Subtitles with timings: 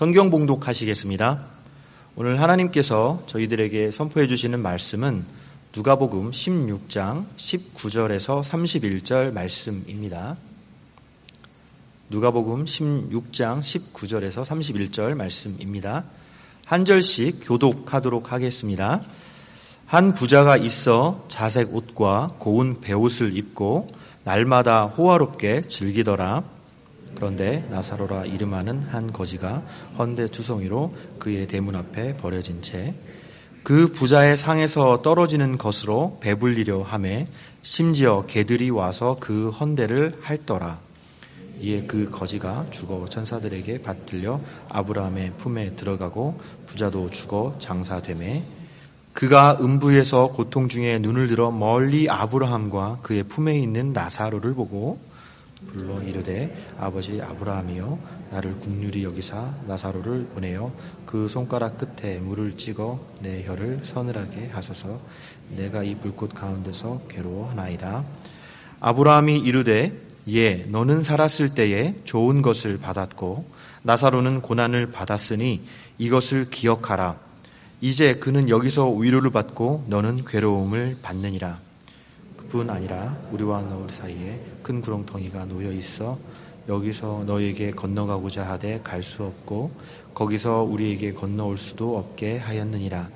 [0.00, 1.44] 성경 봉독하시겠습니다.
[2.16, 5.26] 오늘 하나님께서 저희들에게 선포해 주시는 말씀은
[5.76, 10.38] 누가복음 16장 19절에서 31절 말씀입니다.
[12.08, 16.04] 누가복음 16장 19절에서 31절 말씀입니다.
[16.64, 19.02] 한 절씩 교독하도록 하겠습니다.
[19.84, 23.88] 한 부자가 있어 자색 옷과 고운 배옷을 입고
[24.24, 26.59] 날마다 호화롭게 즐기더라.
[27.14, 29.62] 그런데 나사로라 이름하는 한 거지가
[29.98, 32.94] 헌대 투성이로 그의 대문 앞에 버려진 채
[33.62, 37.26] 그 부자의 상에서 떨어지는 것으로 배불리려 함에
[37.62, 40.80] 심지어 개들이 와서 그 헌대를 핥더라.
[41.60, 48.42] 이에 그 거지가 죽어 천사들에게 받들려 아브라함의 품에 들어가고 부자도 죽어 장사되매
[49.12, 54.98] 그가 음부에서 고통 중에 눈을 들어 멀리 아브라함과 그의 품에 있는 나사로를 보고
[55.66, 57.98] 불러 이르되 아버지 아브라함이여
[58.30, 60.72] 나를 국률이 여기사 나사로를 보내어
[61.06, 65.00] 그 손가락 끝에 물을 찍어 내 혀를 서늘하게 하소서.
[65.50, 68.04] 내가 이 불꽃 가운데서 괴로워하나이다.
[68.80, 69.92] 아브라함이 이르되
[70.28, 73.44] 예 너는 살았을 때에 좋은 것을 받았고
[73.82, 75.62] 나사로는 고난을 받았으니
[75.98, 77.18] 이것을 기억하라.
[77.80, 81.69] 이제 그는 여기서 위로를 받고 너는 괴로움을 받느니라
[82.50, 86.18] 뿐 아니라 우리와 너희 사이에 큰 구렁텅이가 놓여 있어
[86.68, 89.70] 여기서 너에게 건너가고자 하되 갈 수 없고
[90.14, 93.08] 거기서 우리에게 건너올 수도 없게 하였느니라.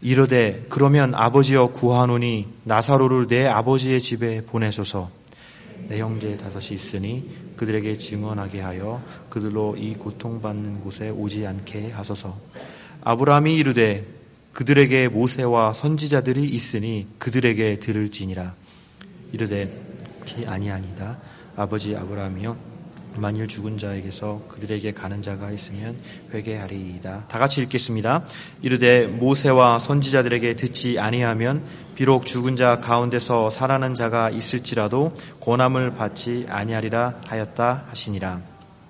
[0.00, 5.10] 이르되 그러면 아버지여 구하노니 나사로를 내 아버지의 집에 보내소서.
[5.88, 12.36] 내 형제 다섯이 있으니 그들에게 증언하게 하여 그들로 이 고통받는 곳에 오지 않게 하소서.
[13.02, 14.04] 아브라함이 이르되
[14.52, 18.54] 그들에게 모세와 선지자들이 있으니 그들에게 들을지니라.
[19.32, 19.70] 이르되
[20.46, 21.18] 아니 아니다.
[21.56, 22.56] 아버지 아브라함이여
[23.16, 25.96] 만일 죽은 자에게서 그들에게 가는 자가 있으면
[26.32, 27.26] 회개하리이다.
[27.28, 28.24] 다 같이 읽겠습니다.
[28.62, 31.64] 이르되 모세와 선지자들에게 듣지 아니하면
[31.96, 38.40] 비록 죽은 자 가운데서 살아난 자가 있을지라도 고남을 받지 아니하리라 하였다 하시니라.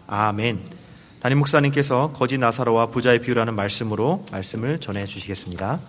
[0.06, 0.77] 아멘.
[1.20, 5.80] 담임 목사님께서 거짓 나사로와 부자의 비유라는 말씀으로 말씀을 전해 주시겠습니다.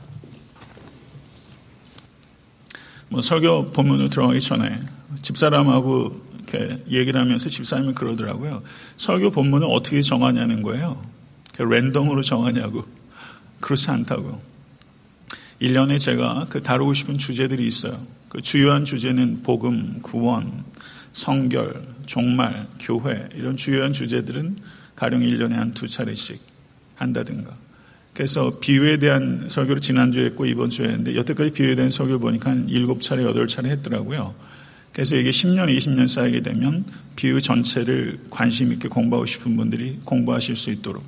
[3.10, 4.80] 뭐 설교 본문으로 들어가기 전에
[5.22, 8.64] 집사람하고 이렇게 얘기를 하면서 집사님이 그러더라고요.
[8.98, 11.00] 설교 본문을 어떻게 정하냐는 거예요.
[11.60, 12.86] 랜덤으로 정하냐고.
[13.60, 14.42] 그렇지 않다고.
[15.62, 18.00] 1년에 제가 그 다루고 싶은 주제들이 있어요.
[18.30, 20.64] 그 주요한 주제는 복음, 구원,
[21.14, 26.42] 성결, 종말, 교회 이런 주요한 주제들은 가령 1년에 한 두 차례씩
[26.96, 27.56] 한다든가.
[28.14, 32.68] 그래서 비유에 대한 설교를 지난주에 했고 이번 주에 했는데 여태까지 비유에 대한 설교를 보니까 한
[32.68, 34.36] 7차례, 8차례 했더라고요.
[34.92, 36.84] 그래서 이게 10년, 20년 쌓이게 되면
[37.16, 41.06] 비유 전체를 관심 있게 공부하고 싶은 분들이 공부하실 수 있도록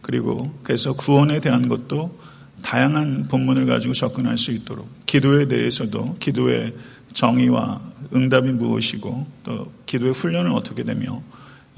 [0.00, 2.16] 그리고 그래서 구원에 대한 것도
[2.62, 6.74] 다양한 본문을 가지고 접근할 수 있도록 기도에 대해서도 기도의
[7.14, 7.80] 정의와
[8.14, 11.20] 응답이 무엇이고 또 기도의 훈련은 어떻게 되며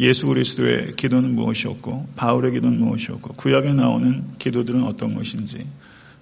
[0.01, 5.67] 예수 그리스도의 기도는 무엇이었고 바울의 기도는 무엇이었고 구약에 나오는 기도들은 어떤 것인지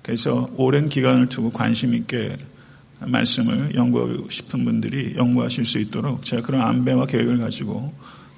[0.02, 2.36] 그래서 오랜 기간을 두고 관심 있게
[3.00, 7.92] 말씀을 연구하고 싶은 분들이 연구하실 수 있도록 제가 그런 안배와 계획을 가지고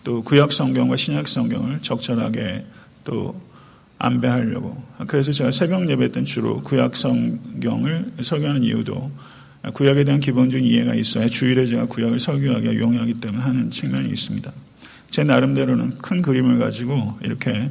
[0.04, 2.66] 또 구약 성경과 신약 성경을 적절하게
[3.04, 3.40] 또
[3.96, 9.10] 안배하려고 그래서 제가 새벽 예배 때는 주로 구약 성경을 설교하는 이유도
[9.72, 14.52] 구약에 대한 기본적인 이해가 있어야 주일에 제가 구약을 설교하기가 용이하기 때문에 하는 측면이 있습니다.
[15.10, 17.70] 제 나름대로는 큰 그림을 가지고 이렇게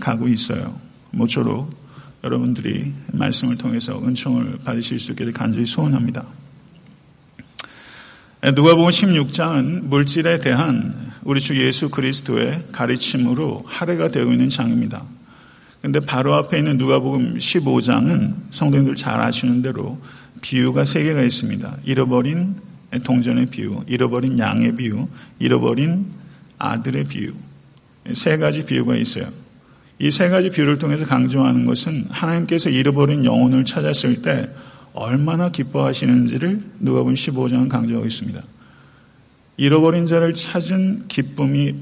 [0.00, 0.78] 가고 있어요.
[1.10, 1.76] 모쪼록
[2.24, 6.24] 여러분들이 말씀을 통해서 은총을 받으실 수 있게 간절히 소원합니다.
[8.54, 15.02] 누가 보면 16장은 물질에 대한 우리 주 예수 그리스도의 가르침으로 할애가 되어 있는 장입니다.
[15.82, 20.00] 근데 바로 앞에 있는 누가복음 15장은 성도님들 잘 아시는 대로
[20.40, 21.78] 비유가 세 개가 있습니다.
[21.84, 22.56] 잃어버린
[23.04, 25.08] 동전의 비유, 잃어버린 양의 비유,
[25.38, 26.06] 잃어버린
[26.58, 27.32] 아들의 비유.
[28.12, 29.26] 세 가지 비유가 있어요.
[30.00, 34.48] 이 세 가지 비유를 통해서 강조하는 것은 하나님께서 잃어버린 영혼을 찾았을 때
[34.92, 38.40] 얼마나 기뻐하시는지를 누가복음 15장은 강조하고 있습니다.
[39.56, 41.74] 잃어버린 자를 찾은 기쁨이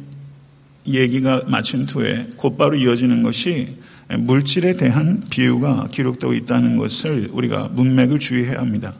[0.86, 3.76] 얘기가 마친 후에 곧바로 이어지는 것이
[4.18, 8.94] 물질에 대한 비유가 기록되고 있다는 것을 우리가 문맥을 주의해야 합니다.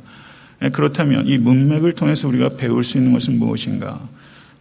[0.73, 4.07] 그렇다면 이 문맥을 통해서 우리가 배울 수 있는 것은 무엇인가?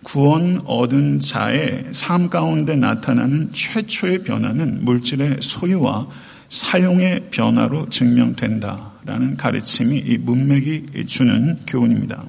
[0.05, 6.07] 구원 얻은 자의 삶 가운데 나타나는 최초의 변화는 물질의 소유와
[6.47, 12.23] 사용의 변화로 증명된다라는 가르침이 이 문맥이 주는 교훈입니다.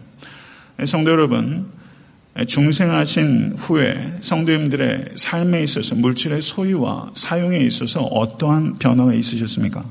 [0.87, 1.67] 성도 여러분,
[2.47, 9.85] 중생하신 후에 성도님들의 삶에 있어서 물질의 소유와 사용에 있어서 어떠한 변화가 있으셨습니까?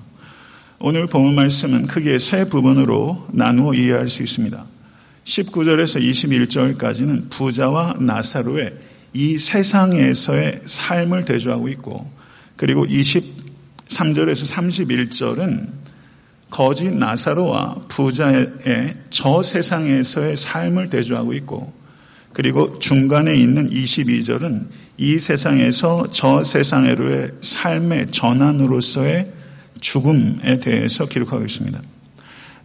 [0.80, 4.75] 오늘 본문 말씀은 크게 세 부분으로 나누어 이해할 수 있습니다.
[5.26, 6.02] 19절에서
[6.78, 8.74] 21절까지는 부자와 나사로의
[9.14, 12.10] 이 세상에서의 삶을 대조하고 있고
[12.56, 15.68] 그리고 23절에서 31절은
[16.50, 21.74] 거짓 나사로와 부자의 저 세상에서의 삶을 대조하고 있고
[22.32, 24.68] 그리고 중간에 있는 22절은
[24.98, 29.32] 이 세상에서 저 세상으로의 삶의 전환으로서의
[29.82, 31.95] 죽음에 대해서 기록하고 있습니다.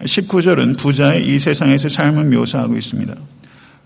[0.03, 3.15] 19절은 부자의 이 세상에서 삶을 묘사하고 있습니다.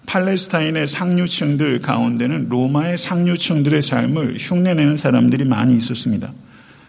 [0.06, 6.32] 팔레스타인의 상류층들 가운데는 로마의 상류층들의 삶을 흉내내는 사람들이 많이 있었습니다.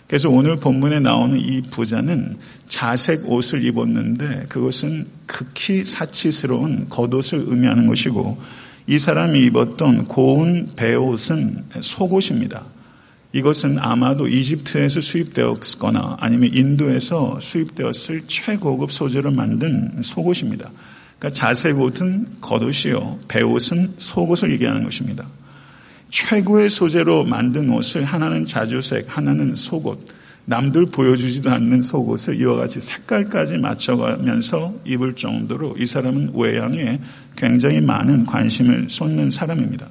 [0.07, 2.38] 그래서 오늘 본문에 나오는 이 부자는
[2.68, 8.38] 자색 옷을 입었는데 그것은 극히 사치스러운 겉옷을 의미하는 것이고
[8.88, 12.75] 이 사람이 입었던 고운 배옷은 속옷입니다.
[13.35, 20.71] 이것은 아마도 이집트에서 수입되었거나 아니면 인도에서 수입되었을 최고급 소재로 만든 속옷입니다.
[21.19, 25.25] 그러니까 자색 옷은 겉옷이요, 배옷은 속옷을 얘기하는 것입니다.
[26.07, 29.99] 최고의 소재로 만든 옷을 하나는 자주색, 하나는 속옷,
[30.45, 37.01] 남들 보여주지도 않는 속옷을 이와 같이 색깔까지 맞춰가면서 입을 정도로 이 사람은 외양에
[37.35, 39.89] 굉장히 많은 관심을 쏟는 사람입니다.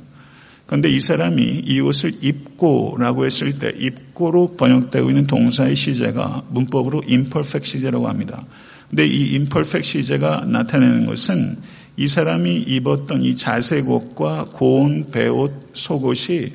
[0.64, 7.02] 그런데 이 사람이 이 옷을 입 고라고 했을 때 입고로 번역되고 있는 동사의 시제가 문법으로
[7.06, 8.42] imperfect 시제라고 합니다.
[8.88, 11.58] 근데 이 imperfect 시제가 나타내는 것은
[11.98, 16.52] 이 사람이 입었던 이 자색 옷과 고운 배옷 속옷이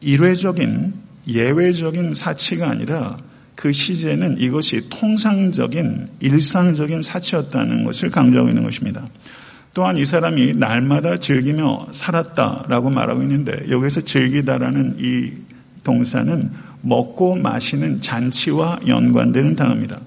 [0.00, 0.94] 일회적인
[1.28, 3.18] 예외적인 사치가 아니라
[3.54, 9.06] 그 시제는 이것이 통상적인 일상적인 사치였다는 것을 강조하고 있는 것입니다.
[9.76, 15.32] 또한 이 사람이 날마다 즐기며 살았다라고 말하고 있는데 여기서 즐기다라는 이
[15.84, 16.50] 동사는
[16.80, 20.00] 먹고 마시는 잔치와 연관되는 단어입니다.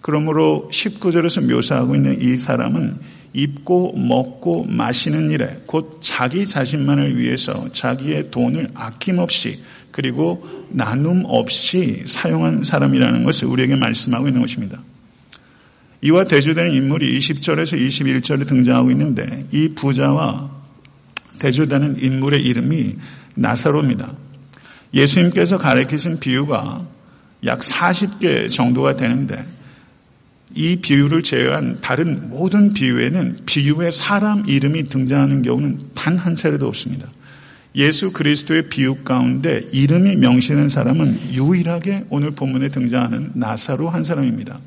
[0.00, 2.96] 그러므로 19절에서 묘사하고 있는 이 사람은
[3.32, 12.64] 입고 먹고 마시는 일에 곧 자기 자신만을 위해서 자기의 돈을 아낌없이 그리고 나눔 없이 사용한
[12.64, 14.80] 사람이라는 것을 우리에게 말씀하고 있는 것입니다.
[16.02, 20.50] 이와 대조되는 인물이 20절에서 21절에 등장하고 있는데 이 부자와
[21.38, 22.96] 대조되는 인물의 이름이
[23.34, 24.12] 나사로입니다.
[24.92, 26.84] 예수님께서 가르치신 비유가
[27.44, 29.44] 약 40개 정도가 되는데
[30.54, 37.06] 이 비유를 제외한 다른 모든 비유에는 비유의 사람 이름이 등장하는 경우는 단 한 차례도 없습니다.
[37.74, 44.60] 예수 그리스도의 비유 가운데 이름이 명시된 사람은 유일하게 오늘 본문에 등장하는 나사로 한 사람입니다.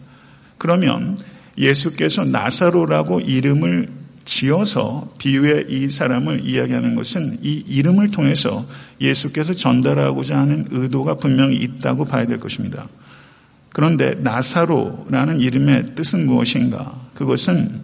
[0.57, 1.17] 그러면
[1.57, 3.89] 예수께서 나사로라고 이름을
[4.25, 8.65] 지어서 비유의 이 사람을 이야기하는 것은 이 이름을 통해서
[8.99, 12.87] 예수께서 전달하고자 하는 의도가 분명히 있다고 봐야 될 것입니다.
[13.69, 16.93] 그런데 나사로라는 이름의 뜻은 무엇인가?
[17.13, 17.81] 그것은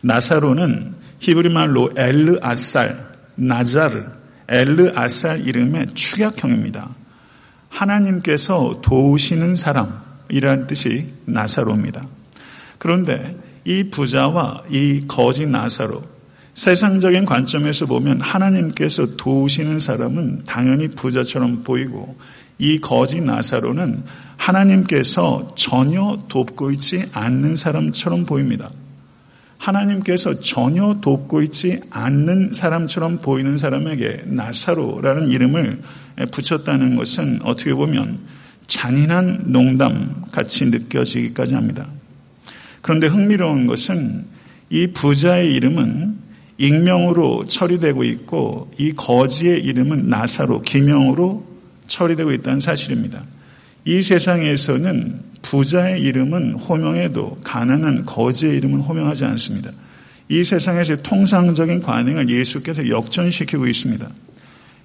[0.00, 2.96] 나사로는 히브리 말로 엘르 아살,
[3.34, 4.04] 나자르,
[4.48, 6.88] 엘르 아살 이름의 축약형입니다.
[7.68, 12.06] 하나님께서 도우시는 사람 이라는 뜻이 나사로입니다.
[12.78, 16.02] 그런데 이 부자와 이 거짓 나사로
[16.54, 22.16] 세상적인 관점에서 보면 하나님께서 도우시는 사람은 당연히 부자처럼 보이고
[22.58, 24.02] 이 거짓 나사로는
[24.36, 28.70] 하나님께서 전혀 돕고 있지 않는 사람처럼 보입니다.
[29.58, 35.80] 하나님께서 전혀 돕고 있지 않는 사람처럼 보이는 사람에게 나사로라는 이름을
[36.30, 38.20] 붙였다는 것은 어떻게 보면
[38.66, 41.86] 잔인한 농담 같이 느껴지기까지 합니다.
[42.82, 44.24] 그런데 흥미로운 것은
[44.70, 46.18] 이 부자의 이름은
[46.58, 51.46] 익명으로 처리되고 있고 이 거지의 이름은 나사로, 기명으로
[51.86, 53.22] 처리되고 있다는 사실입니다.
[53.84, 59.70] 이 세상에서는 부자의 이름은 호명해도 가난한 거지의 이름은 호명하지 않습니다.
[60.28, 64.08] 이 세상에서 통상적인 관행을 예수께서 역전시키고 있습니다.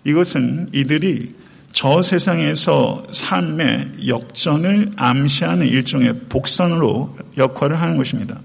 [0.03, 1.33] 이것은 이들이
[1.71, 8.39] 저 세상에서 삶의 역전을 암시하는 일종의 복선으로 역할을 하는 것입니다.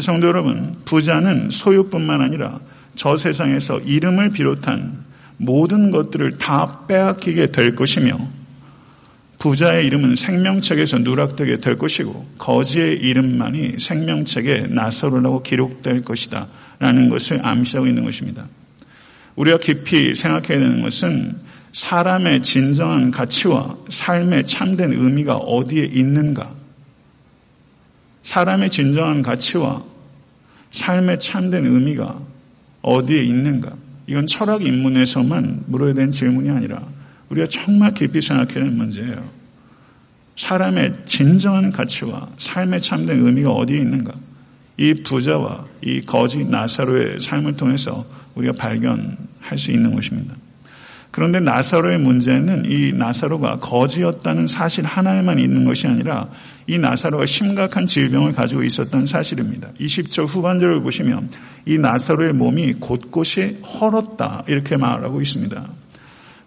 [0.00, 2.60] 성도 여러분, 부자는 소유뿐만 아니라
[2.96, 5.04] 저 세상에서 이름을 비롯한
[5.36, 8.18] 모든 것들을 다 빼앗기게 될 것이며
[9.38, 16.46] 부자의 이름은 생명책에서 누락되게 될 것이고 거지의 이름만이 생명책에 나서로라고 기록될 것이다
[16.78, 18.46] 라는 것을 암시하고 있는 것입니다.
[19.36, 21.36] 우리가 깊이 생각해야 되는 것은
[21.74, 26.54] 사람의 진정한 가치와 삶의 참된 의미가 어디에 있는가?
[28.22, 29.82] 사람의 진정한 가치와
[30.70, 32.20] 삶의 참된 의미가
[32.82, 33.72] 어디에 있는가?
[34.06, 36.80] 이건 철학 입문에서만 물어야 되는 질문이 아니라
[37.28, 39.28] 우리가 정말 깊이 생각해야 되는 문제예요.
[40.36, 44.12] 사람의 진정한 가치와 삶의 참된 의미가 어디에 있는가?
[44.76, 50.36] 이 부자와 이 거지 나사로의 삶을 통해서 우리가 발견할 수 있는 것입니다.
[51.14, 56.28] 그런데 나사로의 문제는 이 나사로가 거지였다는 사실 하나에만 있는 것이 아니라
[56.66, 59.68] 이 나사로가 심각한 질병을 가지고 있었던 사실입니다.
[59.78, 61.30] 20절 후반절을 보시면
[61.66, 65.64] 이 나사로의 몸이 곳곳이 헐었다 이렇게 말하고 있습니다.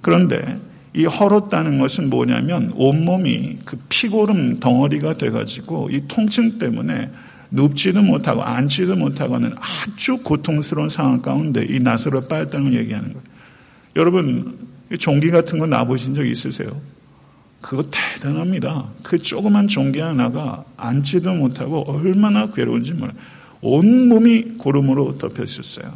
[0.01, 0.59] 그런데
[0.93, 7.09] 이 헐었다는 것은 뭐냐면 온몸이 그 피고름 덩어리가 돼가지고 이 통증 때문에
[7.51, 13.36] 눕지도 못하고 앉지도 못하고는 아주 고통스러운 상황 가운데 이 나사로가 빠졌다는 걸 얘기하는 거예요.
[13.97, 14.57] 여러분
[14.99, 16.69] 종기 같은 거 놔보신 적 있으세요?
[17.61, 18.85] 그거 대단합니다.
[19.03, 23.17] 그 조그만 종기 하나가 앉지도 못하고 얼마나 괴로운지 몰라요.
[23.61, 25.91] 온몸이 고름으로 덮여 있었어요.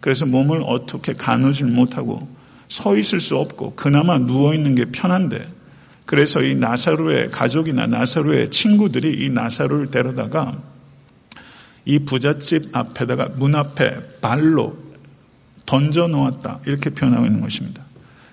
[0.00, 2.28] 그래서 몸을 어떻게 가누질 못하고
[2.68, 5.48] 서 있을 수 없고 그나마 누워 있는 게 편한데
[6.06, 10.60] 그래서 이 나사로의 가족이나 나사로의 친구들이 이 나사로를 데려다가
[11.84, 14.89] 이 부잣집 앞에다가 문 앞에 발로
[15.70, 16.58] 던져 놓았다.
[16.66, 17.80] 이렇게 표현하고 있는 것입니다.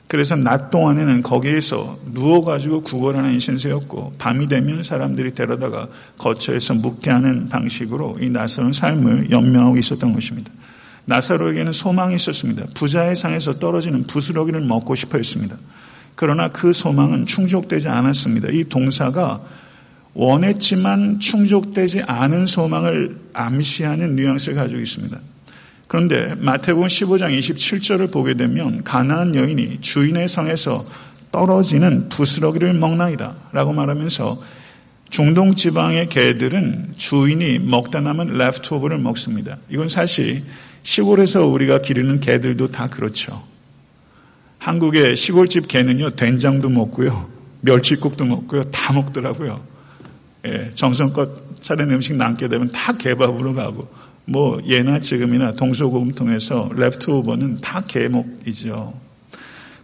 [0.07, 8.17] 그래서 낮 동안에는 거기에서 누워가지고 구걸하는 신세였고 밤이 되면 사람들이 데려다가 거처에서 묵게 하는 방식으로
[8.21, 10.49] 이 나사로운 삶을 연명하고 있었던 것입니다.
[11.05, 12.65] 나사로에게는 소망이 있었습니다.
[12.73, 15.55] 부자의 상에서 떨어지는 부스러기를 먹고 싶어 했습니다.
[16.15, 18.47] 그러나 그 소망은 충족되지 않았습니다.
[18.49, 19.41] 이 동사가
[20.15, 25.19] 원했지만 충족되지 않은 소망을 암시하는 뉘앙스를 가지고 있습니다.
[25.87, 30.85] 그런데 마태복음 15장 27절을 보게 되면 가나안 여인이 주인의 성에서
[31.31, 34.37] 떨어지는 부스러기를 먹나이다 라고 말하면서
[35.09, 39.57] 중동 지방의 개들은 주인이 먹다 남은 레프트오버를 먹습니다.
[39.69, 40.43] 이건 사실
[40.83, 43.43] 시골에서 우리가 기르는 개들도 다 그렇죠.
[44.59, 47.29] 한국의 시골집 개는요 된장도 먹고요
[47.61, 49.61] 멸치국도 먹고요 다 먹더라고요.
[50.45, 53.87] 예, 정성껏 차린 음식 남게 되면 다 개밥으로 가고
[54.29, 58.93] 뭐 예나 지금이나 동서고금 통해서 랩트오버는 다 개목이죠.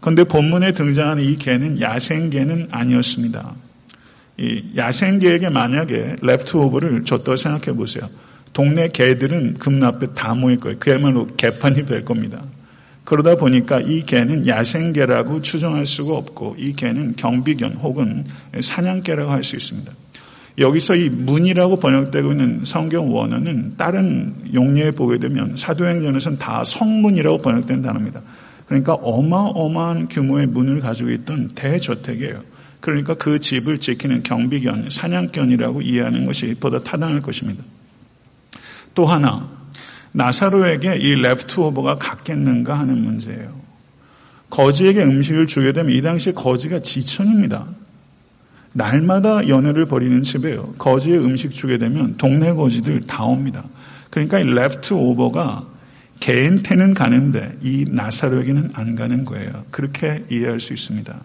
[0.02, 3.56] 그런데 본문에 등장하는 이 개는 야생개는 아니었습니다.
[4.38, 8.04] 이 야생개에게 만약에 랩트오버를 줬다고 생각해 보세요.
[8.52, 10.78] 동네 개들은 금 앞에 다 모일 거예요.
[10.78, 12.44] 그야말로 개판이 될 겁니다.
[13.06, 18.26] 그러다 보니까 이 개는 야생개라고 추정할 수가 없고 이 개는 경비견 혹은
[18.60, 19.92] 사냥개라고 할 수 있습니다.
[20.58, 27.82] 여기서 이 문이라고 번역되고 있는 성경 원어는 다른 용례에 보게 되면 사도행전에서는 다 성문이라고 번역된
[27.82, 28.22] 단어입니다.
[28.68, 32.42] 그러니까 어마어마한 규모의 문을 가지고 있던 대저택이에요.
[32.80, 37.64] 그러니까 그 집을 지키는 경비견, 사냥견이라고 이해하는 것이 보다 타당할 것입니다.
[38.94, 39.50] 또 하나,
[40.12, 43.64] 나사로에게 이 랩트오버가 갔겠는가 하는 문제예요.
[44.50, 47.66] 거지에게 음식을 주게 되면 이 당시에 거지가 지천입니다.
[48.74, 50.74] 날마다 연애를 벌이는 집에요.
[50.78, 53.64] 거지에 음식 주게 되면 동네 거지들 다 옵니다.
[54.10, 55.68] 그러니까 이 레프트 오버가
[56.20, 59.66] 개인테는 가는데 이 나사로에게는 안 가는 거예요.
[59.72, 61.20] 그렇게 이해할 수 있습니다.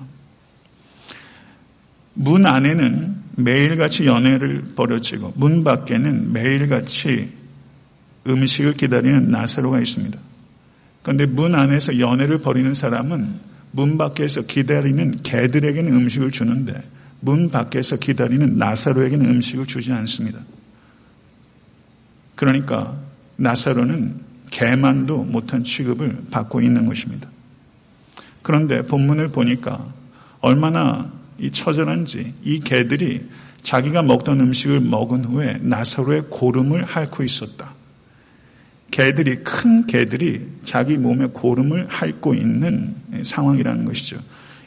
[2.15, 7.31] 문 안에는 매일같이 연애를 벌어지고 문 밖에는 매일같이
[8.27, 10.19] 음식을 기다리는 나사로가 있습니다.
[11.03, 16.83] 그런데 문 안에서 연애를 벌이는 사람은 문 밖에서 기다리는 개들에게는 음식을 주는데
[17.21, 20.41] 문 밖에서 기다리는 나사로에게는 음식을 주지 않습니다.
[22.35, 22.97] 그러니까
[23.37, 24.15] 나사로는
[24.51, 27.29] 개만도 못한 취급을 받고 있는 것입니다.
[28.43, 29.93] 그런데 본문을 보니까
[30.41, 33.29] 얼마나 이 처절한지 이 개들이
[33.63, 37.73] 자기가 먹던 음식을 먹은 후에 나사로의 고름을 핥고 있었다.
[38.91, 44.19] 개들이 큰 개들이 자기 몸에 고름을 핥고 있는 상황이라는 것이죠.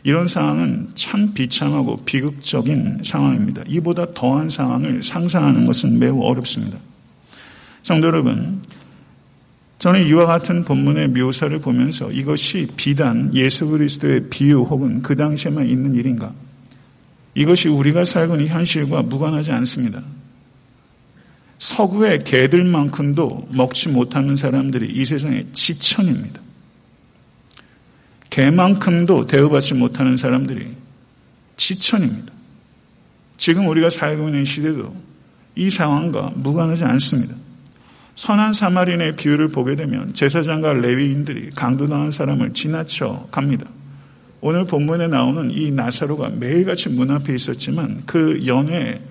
[0.04, 3.64] 이런 상황은 참 비참하고 비극적인 상황입니다.
[3.68, 6.78] 이보다 더한 상황을 상상하는 것은 매우 어렵습니다.
[7.84, 8.62] 성도 여러분,
[9.80, 15.96] 저는 이와 같은 본문의 묘사를 보면서 이것이 비단 예수 그리스도의 비유 혹은 그 당시에만 있는
[15.96, 16.34] 일인가?
[17.34, 20.02] 이것이 우리가 살고 있는 현실과 무관하지 않습니다.
[21.58, 26.42] 서구의 개들만큼도 먹지 못하는 사람들이 이 세상의 지천입니다.
[28.32, 30.76] 개만큼도 대우받지 못하는 사람들이
[31.58, 32.34] 지천입니다.
[33.38, 34.96] 지금 우리가 살고 있는 시대도
[35.56, 37.36] 이 상황과 무관하지 않습니다.
[38.16, 43.66] 선한 사마리인의 비유를 보게 되면 제사장과 레위인들이 강도당한 사람을 지나쳐 갑니다.
[44.40, 49.02] 오늘 본문에 나오는 이 나사로가 매일같이 문 앞에 있었지만 그 연회에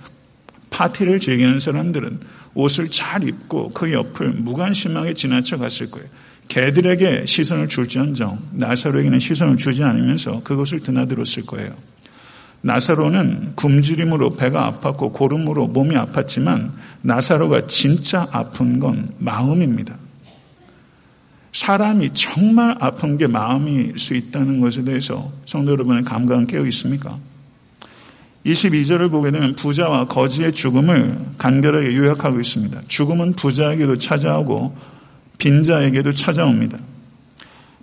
[0.70, 2.20] 파티를 즐기는 사람들은
[2.54, 6.08] 옷을 잘 입고 그 옆을 무관심하게 지나쳐 갔을 거예요.
[6.50, 11.72] 개들에게 시선을 줄지언정 나사로에게는 시선을 주지 않으면서 그것을 드나들었을 거예요.
[12.62, 19.96] 나사로는 굶주림으로 배가 아팠고 고름으로 몸이 아팠지만 나사로가 진짜 아픈 건 마음입니다.
[21.52, 27.16] 사람이 정말 아픈 게 마음일 수 있다는 것에 대해서 성도 여러분의 감각은 깨어 있습니까?
[28.44, 32.82] 22절을 보게 되면 부자와 거지의 죽음을 간결하게 요약하고 있습니다.
[32.88, 34.99] 죽음은 부자에게도 찾아오고
[35.40, 36.78] 빈자에게도 찾아옵니다.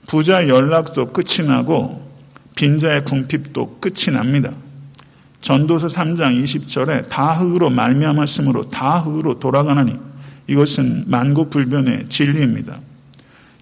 [0.05, 2.07] 부자 연락도 끝이 나고
[2.55, 4.53] 빈자의 궁핍도 끝이 납니다.
[5.41, 9.97] 전도서 3장 20절에 다 흙으로 말미암았으므로 다 흙으로 돌아가나니
[10.47, 12.79] 이것은 만고불변의 진리입니다.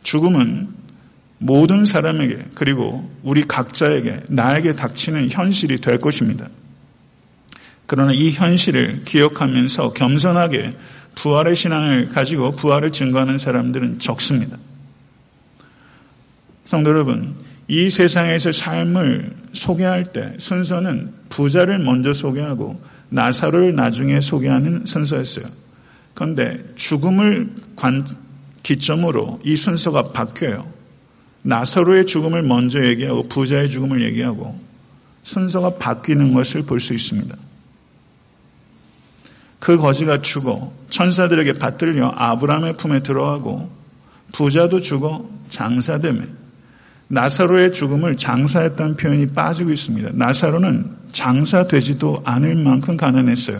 [0.03, 0.69] 죽음은
[1.39, 6.47] 모든 사람에게 그리고 우리 각자에게 나에게 닥치는 현실이 될 것입니다.
[7.87, 10.75] 그러나 이 현실을 기억하면서 겸손하게
[11.15, 14.57] 부활의 신앙을 가지고 부활을 증거하는 사람들은 적습니다.
[16.65, 17.35] 성도 여러분,
[17.67, 25.45] 이 세상에서 삶을 소개할 때 순서는 부자를 먼저 소개하고 나사로를 나중에 소개하는 순서였어요.
[26.13, 28.05] 그런데 죽음을 관,
[28.63, 30.67] 기점으로 이 순서가 바뀌어요.
[31.43, 34.59] 나사로의 죽음을 먼저 얘기하고 부자의 죽음을 얘기하고
[35.23, 37.35] 순서가 바뀌는 것을 볼 수 있습니다.
[39.65, 43.67] 그 거지가 죽어 천사들에게 받들려 아브라함의 품에 들어가고
[44.31, 46.21] 부자도 죽어 장사되며
[47.07, 50.11] 나사로의 죽음을 장사했다는 표현이 빠지고 있습니다.
[50.13, 53.57] 나사로는 장사되지도 않을 만큼 가난했어요.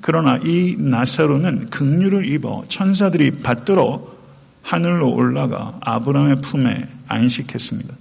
[0.00, 4.10] 그러나 이 나사로는 극류를 입어 천사들이 받들어
[4.62, 7.94] 하늘로 올라가 아브라함의 품에 안식했습니다.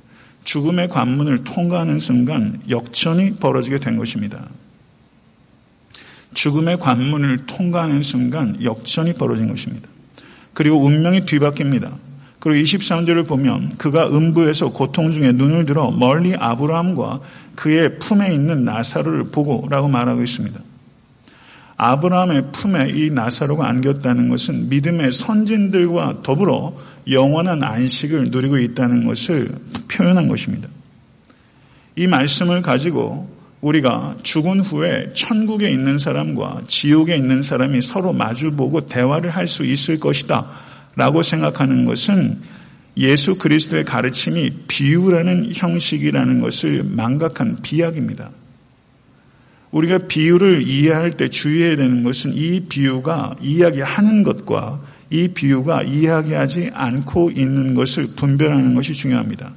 [0.46, 4.39] 죽음의 관문을 통과하는 순간 역전이 벌어지게 된 것입니다.
[6.33, 9.88] 죽음의 관문을 통과하는 순간 역전이 벌어진 것입니다.
[10.53, 11.95] 그리고 운명이 뒤바뀝니다.
[12.39, 17.19] 그리고 23절을 보면 그가 음부에서 고통 중에 눈을 들어 멀리 아브라함과
[17.55, 20.59] 그의 품에 있는 나사로를 보고라고 말하고 있습니다.
[21.77, 26.75] 아브라함의 품에 이 나사로가 안겼다는 것은 믿음의 선진들과 더불어
[27.10, 29.49] 영원한 안식을 누리고 있다는 것을
[29.88, 30.67] 표현한 것입니다.
[31.95, 33.29] 이 말씀을 가지고
[33.62, 40.00] 우리가 죽은 후에 천국에 있는 사람과 지옥에 있는 사람이 서로 마주보고 대화를 할 수 있을
[40.00, 40.47] 것이다
[40.95, 42.39] 라고 생각하는 것은
[42.97, 48.32] 예수 그리스도의 가르침이 비유라는 형식이라는 것을 망각한 비약입니다.
[49.71, 57.32] 우리가 비유를 이해할 때 주의해야 되는 것은 이 비유가 이야기하는 것과 이 비유가 이야기하지 않고
[57.32, 59.54] 있는 것을 분별하는 것이 중요합니다.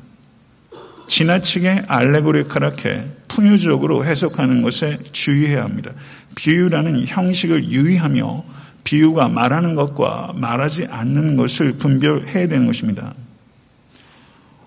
[1.14, 5.92] 지나치게 알레고리카랗게 풍유적으로 해석하는 것에 주의해야 합니다.
[6.34, 8.44] 비유라는 형식을 유의하며
[8.82, 13.14] 비유가 말하는 것과 말하지 않는 것을 분별해야 되는 것입니다.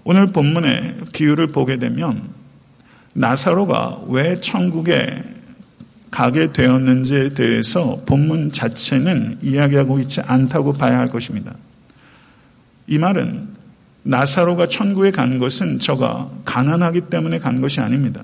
[0.06, 2.30] 오늘 본문의 비유를 보게 되면
[3.14, 5.22] 나사로가 왜 천국에
[6.10, 11.56] 가게 되었는지에 대해서 본문 자체는 이야기하고 있지 않다고 봐야 할 것입니다.
[12.88, 13.57] 이 말은
[14.04, 18.24] 나사로가 천국에 간 것은 저가 가난하기 때문에 간 것이 아닙니다.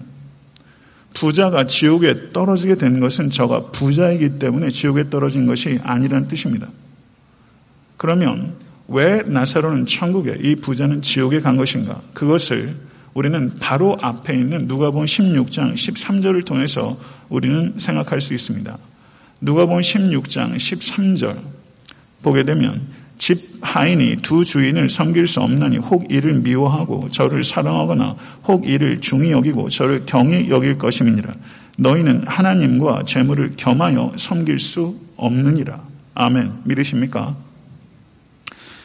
[1.13, 6.67] 부자가 지옥에 떨어지게 된 것은 저가 부자이기 때문에 지옥에 떨어진 것이 아니란 뜻입니다.
[7.97, 8.55] 그러면
[8.87, 12.01] 왜 나사로는 천국에 이 부자는 지옥에 간 것인가?
[12.13, 12.75] 그것을
[13.13, 16.97] 우리는 바로 앞에 있는 누가복음 16장 13절을 통해서
[17.29, 18.77] 우리는 생각할 수 있습니다.
[19.41, 21.37] 누가복음 16장 13절
[22.23, 22.81] 보게 되면
[23.17, 28.15] 집 하인이 두 주인을 섬길 수 없나니 혹 이를 미워하고 저를 사랑하거나
[28.47, 31.33] 혹 이를 중히 여기고 저를 경히 여길 것임이니라.
[31.77, 35.81] 너희는 하나님과 재물을 겸하여 섬길 수 없느니라.
[36.15, 36.51] 아멘.
[36.65, 37.35] 믿으십니까?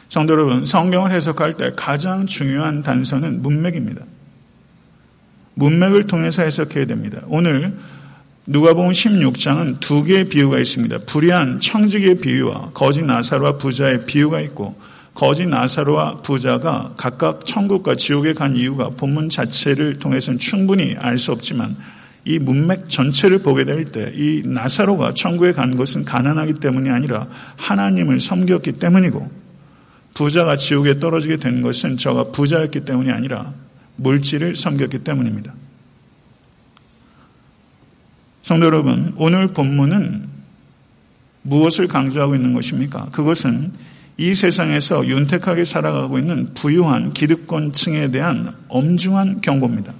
[0.07, 4.03] 성도 여러분, 성경을 해석할 때 가장 중요한 단서는 문맥입니다.
[5.53, 7.21] 문맥을 통해서 해석해야 됩니다.
[7.27, 7.77] 오늘
[8.51, 10.97] 누가복음 16장은 두 개의 비유가 있습니다.
[11.05, 14.75] 불의한 청지기의 비유와 거짓 나사로와 부자의 비유가 있고
[15.13, 21.77] 거짓 나사로와 부자가 각각 천국과 지옥에 간 이유가 본문 자체를 통해서는 충분히 알 수 없지만
[22.25, 28.19] 이 문맥 전체를 보게 될 때 이 나사로가 천국에 간 것은 가난하기 때문이 아니라 하나님을
[28.19, 29.29] 섬겼기 때문이고
[30.15, 33.53] 부자가 지옥에 떨어지게 된 것은 저가 부자였기 때문이 아니라
[33.97, 35.53] 물질을 섬겼기 때문입니다.
[38.49, 40.25] 성도 여러분, 오늘 본문은
[41.43, 43.09] 무엇을 강조하고 있는 것입니까?
[43.11, 43.71] 그것은
[44.17, 49.93] 이 세상에서 윤택하게 살아가고 있는 부유한 기득권층에 대한 엄중한 경고입니다.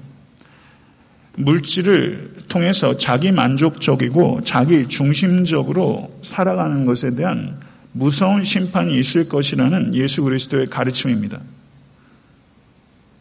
[1.38, 7.56] 물질을 통해서 자기 만족적이고 자기 중심적으로 살아가는 것에 대한
[7.92, 11.40] 무서운 심판이 있을 것이라는 예수 그리스도의 가르침입니다.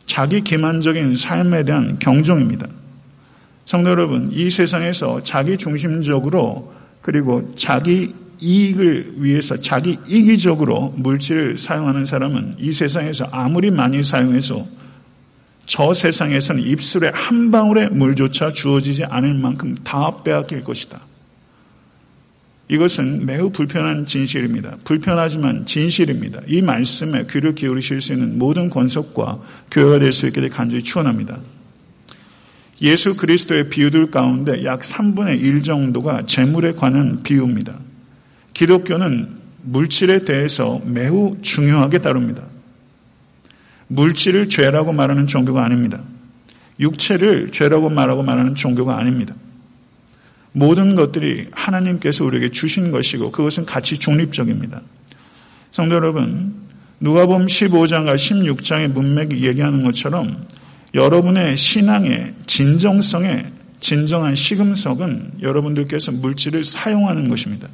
[0.06, 2.77] 자기 기만적인 삶에 대한 경종입니다.
[3.68, 12.54] 성도 여러분, 이 세상에서 자기 중심적으로 그리고 자기 이익을 위해서 자기 이기적으로 물질을 사용하는 사람은
[12.56, 14.64] 이 세상에서 아무리 많이 사용해서
[15.66, 21.02] 저 세상에서는 입술에 한 방울의 물조차 주어지지 않을 만큼 다 빼앗길 것이다.
[22.68, 24.78] 이것은 매우 불편한 진실입니다.
[24.84, 26.40] 불편하지만 진실입니다.
[26.46, 31.38] 이 말씀에 귀를 기울이실 수 있는 모든 권속과 교회가 될 수 있게 되 간절히 추원합니다.
[32.80, 37.74] 예수 그리스도의 비유들 가운데 약 3분의 1 정도가 재물에 관한 비유입니다.
[38.54, 42.42] 기독교는 물질에 대해서 매우 중요하게 다룹니다.
[43.88, 46.00] 물질을 죄라고 말하는 종교가 아닙니다.
[46.78, 49.34] 육체를 죄라고 말하고 말하는 종교가 아닙니다.
[50.52, 54.80] 모든 것들이 하나님께서 우리에게 주신 것이고 그것은 가치 중립적입니다.
[55.70, 56.54] 성도 여러분,
[57.00, 60.46] 누가복음 15장과 16장의 문맥이 얘기하는 것처럼
[60.94, 67.68] 여러분의 신앙의 진정성의 진정한 시금석은 여러분들께서 물질을 사용하는 것입니다.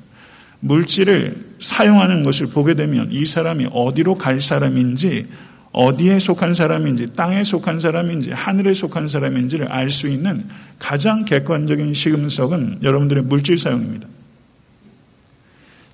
[0.61, 5.27] 물질을 사용하는 것을 보게 되면 이 사람이 어디로 갈 사람인지
[5.73, 10.47] 어디에 속한 사람인지 땅에 속한 사람인지 하늘에 속한 사람인지를 알 수 있는
[10.79, 14.07] 가장 객관적인 시금석은 여러분들의 물질 사용입니다.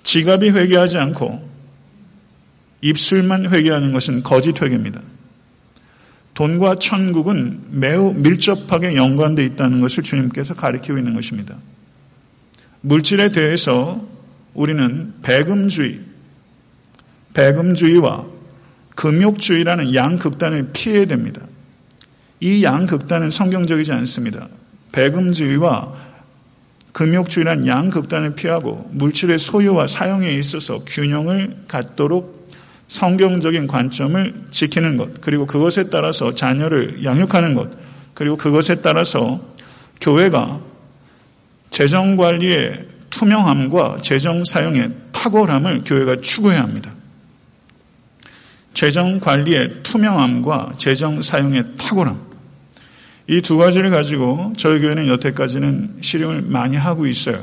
[0.02, 1.48] 지갑이 회개하지 않고
[2.82, 5.00] 입술만 회개하는 것은 거짓 회개입니다.
[6.40, 11.54] 돈과 천국은 매우 밀접하게 연관되어 있다는 것을 주님께서 가리키고 있는 것입니다.
[12.80, 14.02] 물질에 대해서
[14.54, 16.00] 우리는 배금주의,
[17.34, 18.24] 배금주의와
[18.94, 21.42] 금욕주의라는 양극단을 피해야 됩니다.
[22.40, 24.48] 이 양극단은 성경적이지 않습니다.
[24.92, 25.92] 배금주의와
[26.92, 32.39] 금욕주의란 양극단을 피하고 물질의 소유와 사용에 있어서 균형을 갖도록
[32.90, 37.70] 성경적인 관점을 지키는 것, 그리고 그것에 따라서 자녀를 양육하는 것,
[38.14, 39.40] 그리고 그것에 따라서
[40.00, 40.60] 교회가
[41.70, 46.90] 재정 관리의 투명함과 재정 사용의 탁월함을 교회가 추구해야 합니다.
[48.74, 52.18] 재정 관리의 투명함과 재정 사용의 탁월함.
[53.28, 57.38] 이 두 가지를 가지고 저희 교회는 여태까지는 실행을 많이 하고 있어요.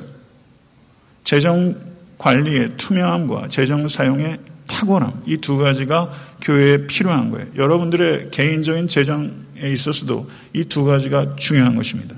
[1.23, 1.77] 재정
[2.17, 5.23] 관리의 투명함과 재정 사용의 탁월함.
[5.25, 7.47] 이두 가지가 교회에 필요한 거예요.
[7.55, 9.31] 여러분들의 개인적인 재정에
[9.63, 12.15] 있어서도 이 두 가지가 중요한 것입니다.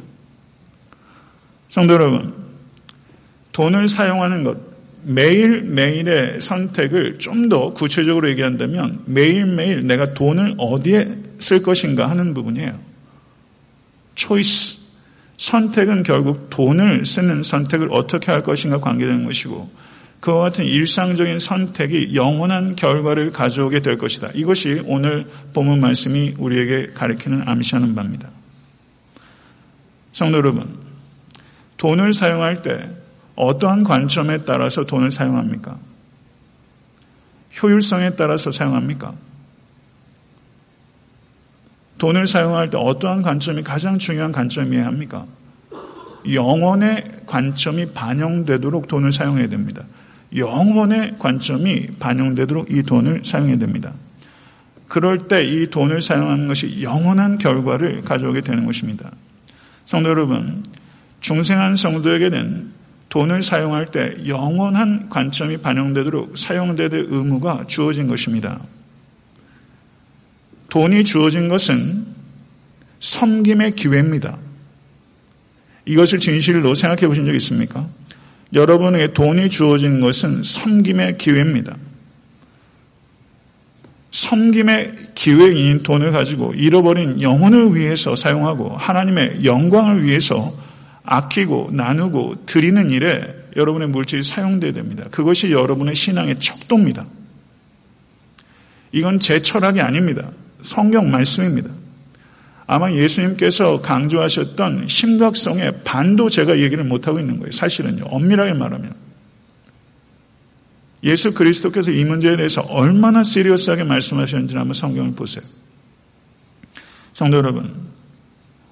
[1.69, 2.33] 성도 여러분,
[3.51, 4.57] 돈을 사용하는 것,
[5.03, 11.07] 매일매일의 선택을 좀 더 구체적으로 얘기한다면 매일매일 내가 돈을 어디에
[11.39, 12.77] 쓸 것인가 하는 부분이에요.
[14.15, 14.79] 초이스.
[15.37, 19.71] 선택은 결국 돈을 쓰는 선택을 어떻게 할 것인가 관계되는 것이고
[20.19, 24.29] 그와 같은 일상적인 선택이 영원한 결과를 가져오게 될 것이다.
[24.33, 28.29] 이것이 오늘 본문 말씀이 우리에게 가리키는 암시하는 바입니다.
[30.11, 30.77] 성도 여러분,
[31.77, 32.89] 돈을 사용할 때
[33.35, 35.79] 어떠한 관점에 따라서 돈을 사용합니까?
[37.61, 39.13] 효율성에 따라서 사용합니까?
[41.97, 45.25] 돈을 사용할 때 어떠한 관점이 가장 중요한 관점이어야 합니까?
[46.29, 49.85] 영원의 관점이 반영되도록 돈을 사용해야 됩니다.
[50.35, 53.93] 영원의 관점이 반영되도록 이 돈을 사용해야 됩니다.
[54.87, 59.11] 그럴 때 이 돈을 사용하는 것이 영원한 결과를 가져오게 되는 것입니다.
[59.85, 60.63] 성도 여러분,
[61.21, 62.71] 중생한 성도에게는
[63.09, 68.59] 돈을 사용할 때 영원한 관점이 반영되도록 사용되될 의무가 주어진 것입니다.
[70.69, 72.05] 돈이 주어진 것은
[72.99, 74.37] 섬김의 기회입니다.
[75.85, 77.87] 이것을 진실로 생각해 보신 적 있습니까?
[78.53, 81.75] 여러분에게 돈이 주어진 것은 섬김의 기회입니다.
[84.11, 90.51] 섬김의 기회인 돈을 가지고 잃어버린 영혼을 위해서 사용하고 하나님의 영광을 위해서
[91.03, 95.05] 아끼고 나누고 드리는 일에 여러분의 물질이 사용돼야 됩니다.
[95.11, 97.05] 그것이 여러분의 신앙의 척도입니다.
[98.91, 100.31] 이건 제 철학이 아닙니다.
[100.61, 101.69] 성경 말씀입니다.
[102.71, 107.51] 아마 예수님께서 강조하셨던 심각성의 반도 제가 얘기를 못하고 있는 거예요.
[107.51, 108.03] 사실은요.
[108.03, 108.93] 엄밀하게 말하면.
[111.01, 115.43] 예수 그리스도께서 이 문제에 대해서 얼마나 시리어스하게 말씀하셨는지 한번 성경을 보세요.
[117.13, 117.73] 성도 여러분,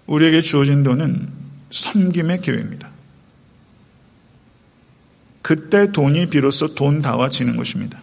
[0.06, 1.30] 우리에게 주어진 돈은
[1.72, 2.92] 섬김의 기회입니다.
[5.42, 8.00] 그때 돈이 비로소 돈 다워지는 것입니다.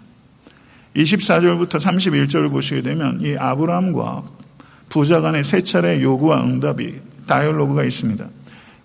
[0.97, 4.44] 24절부터 31절을 보시게 되면 이 아브라함과
[4.89, 8.27] 부자 간의 세 차례 요구와 응답이 다이얼로그가 있습니다.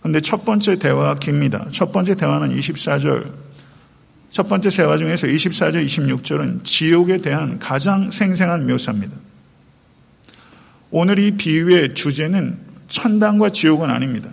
[0.02, 1.68] 근데 첫 번째 대화가 깁니다.
[1.72, 3.32] 첫 번째 대화는 24절.
[4.30, 9.16] 첫 번째 대화 중에서 24절, 26절은 지옥에 대한 가장 생생한 묘사입니다.
[10.92, 12.58] 오늘 이 비유의 주제는
[12.88, 14.30] 천당과 지옥은 아닙니다.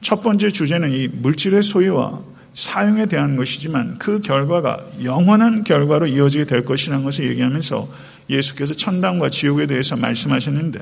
[0.00, 2.20] 첫 번째 주제는 이 물질의 소유와
[2.54, 7.88] 사용에 대한 것이지만 그 결과가 영원한 결과로 이어지게 될 것이라는 것을 얘기하면서
[8.32, 10.80] 예수께서 천당과 지옥에 대해서 말씀하셨는데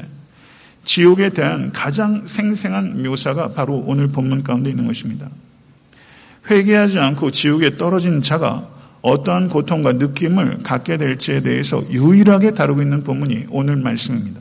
[0.84, 5.28] 지옥에 대한 가장 생생한 묘사가 바로 오늘 본문 가운데 있는 것입니다.
[6.50, 8.66] 회개하지 않고 지옥에 떨어진 자가
[9.02, 14.40] 어떠한 고통과 느낌을 갖게 될지에 대해서 유일하게 다루고 있는 본문이 오늘 말씀입니다.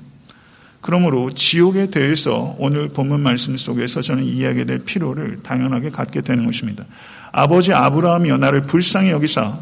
[0.81, 6.85] 그러므로 지옥에 대해서 오늘 본문 말씀 속에서 저는 이해하게 될 필요를 당연하게 갖게 되는 것입니다.
[7.31, 9.57] 아버지 아브라함이여 나를 불쌍히 여기사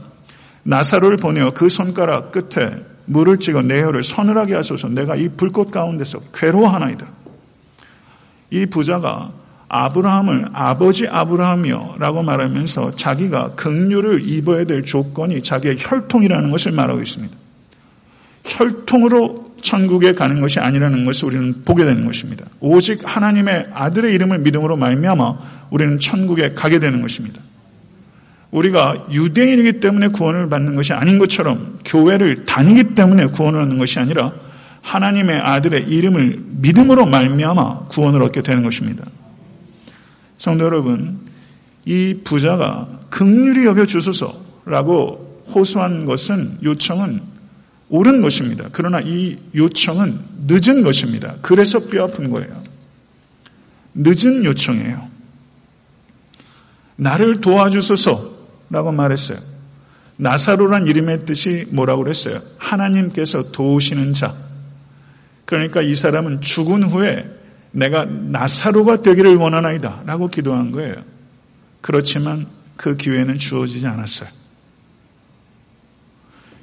[0.63, 2.71] 나사로를 보내어 그 손가락 끝에
[3.08, 7.08] 물을 찍어 내 혀를 서늘하게 하소서 내가 이 불꽃 가운데서 괴로워하나이다.
[8.52, 9.32] 이 부자가
[9.70, 17.36] 아브라함을 아버지 아브라함이여 라고 말하면서 자기가 긍휼을 입어야 될 조건이 자기의 혈통이라는 것을 말하고 있습니다.
[18.46, 22.46] 혈통으로 천국에 가는 것이 아니라는 것을 우리는 보게 되는 것입니다.
[22.60, 25.38] 오직 하나님의 아들의 이름을 믿음으로 말미암아
[25.72, 27.41] 우리는 천국에 가게 되는 것입니다.
[28.51, 34.31] 우리가 유대인이기 때문에 구원을 받는 것이 아닌 것처럼 교회를 다니기 때문에 구원을 얻는 것이 아니라
[34.81, 39.05] 하나님의 아들의 이름을 믿음으로 말미암아 구원을 얻게 되는 것입니다.
[40.38, 41.19] 성도 여러분,
[41.86, 47.21] 이 부자가 극률이 여겨 주소서라고 호소한 것은 요청은
[47.89, 48.65] 옳은 것입니다.
[48.71, 51.36] 그러나 이 요청은 늦은 것입니다.
[51.41, 52.63] 그래서 뼈 아픈 거예요.
[53.93, 55.07] 늦은 요청이에요.
[56.97, 58.37] 나를 도와주소서
[58.69, 59.38] 라고 말했어요.
[60.17, 62.39] 나사로란 이름의 뜻이 뭐라고 그랬어요?
[62.58, 64.34] 하나님께서 도우시는 자.
[65.45, 67.25] 그러니까 이 사람은 죽은 후에
[67.71, 70.95] 내가 나사로가 되기를 원하나이다 라고 기도한 거예요.
[71.82, 74.30] 그렇지만 그 기회는 주어지지 않았어요.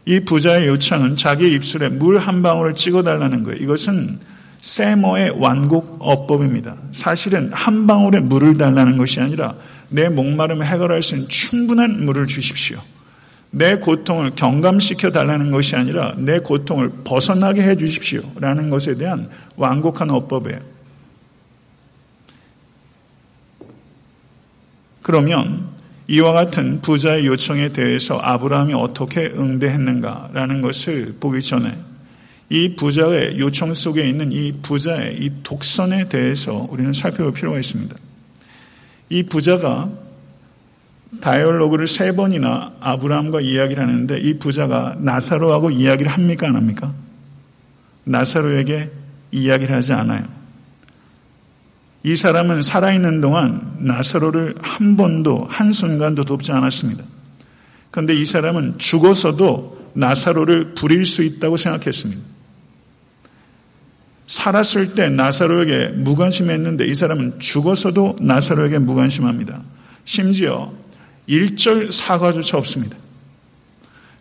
[0.06, 3.62] 이 부자의 요청은 자기 입술에 물 한 방울을 찍어달라는 거예요.
[3.62, 4.18] 이것은
[4.60, 6.76] 세머의 완곡 어법입니다.
[6.92, 9.54] 사실은 한 방울의 물을 달라는 것이 아니라
[9.88, 12.78] 내 목마름을 해결할 수 있는 충분한 물을 주십시오.
[13.50, 18.20] 내 고통을 경감시켜 달라는 것이 아니라 내 고통을 벗어나게 해 주십시오.
[18.36, 20.60] 라는 것에 대한 완곡한 어법이에요.
[25.02, 25.68] 그러면
[26.08, 31.76] 이와 같은 부자의 요청에 대해서 아브라함이 어떻게 응대했는가라는 것을 보기 전에
[32.50, 37.94] 이 부자의 요청 속에 있는 이 부자의 이 독선에 대해서 우리는 살펴볼 필요가 있습니다.
[39.08, 39.90] 이 부자가
[41.20, 46.92] 다이얼로그를 세 번이나 아브라함과 이야기를 하는데 이 부자가 나사로하고 이야기를 합니까 안 합니까?
[48.04, 48.90] 나사로에게
[49.32, 50.24] 이야기를 하지 않아요.
[52.02, 57.02] 이 사람은 살아있는 동안 나사로를 한 번도 한순간도 돕지 않았습니다.
[57.90, 62.33] 그런데 이 사람은 죽어서도 나사로를 부릴 수 있다고 생각했습니다.
[64.26, 69.62] 살았을 때 나사로에게 무관심했는데 이 사람은 죽어서도 나사로에게 무관심합니다.
[70.04, 70.72] 심지어
[71.26, 72.96] 일절 사과조차 없습니다.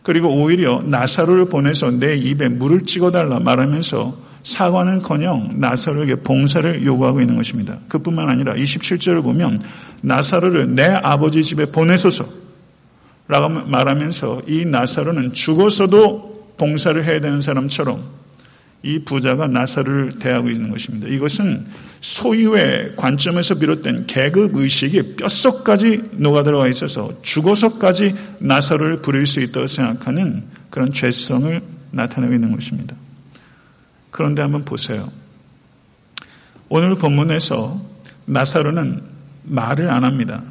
[0.04, 7.78] 그리고 오히려 나사로를 보내서 내 입에 물을 찍어달라 말하면서 사과는커녕 나사로에게 봉사를 요구하고 있는 것입니다.
[7.88, 9.58] 그뿐만 아니라 27절을 보면
[10.02, 12.26] 나사로를 내 아버지 집에 보내소서
[13.30, 18.04] 라고 말하면서 이 나사로는 죽어서도 봉사를 해야 되는 사람처럼
[18.84, 21.08] 이 부자가 나사로를 대하고 있는 것입니다.
[21.08, 21.66] 이것은
[22.02, 30.92] 소유의 관점에서 비롯된 계급 의식이 뼛속까지 녹아들어가 있어서 죽어서까지 나사로를 부릴 수 있다고 생각하는 그런
[30.92, 32.94] 죄성을 나타내고 있는 것입니다.
[34.12, 35.10] 그런데 한번 보세요.
[36.68, 37.82] 오늘 본문에서
[38.26, 39.02] 나사로는
[39.44, 40.44] 말을 안 합니다.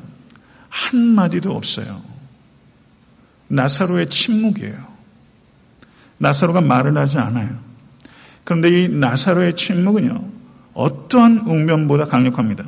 [0.71, 2.01] 한마디도 없어요.
[3.49, 4.93] 나사로의 침묵이에요.
[6.17, 7.72] 나사로가 말을 하지 않아요.
[8.45, 10.25] 그런데 이 나사로의 침묵은요,
[10.75, 12.65] 어떠한 웅변보다 강력합니다.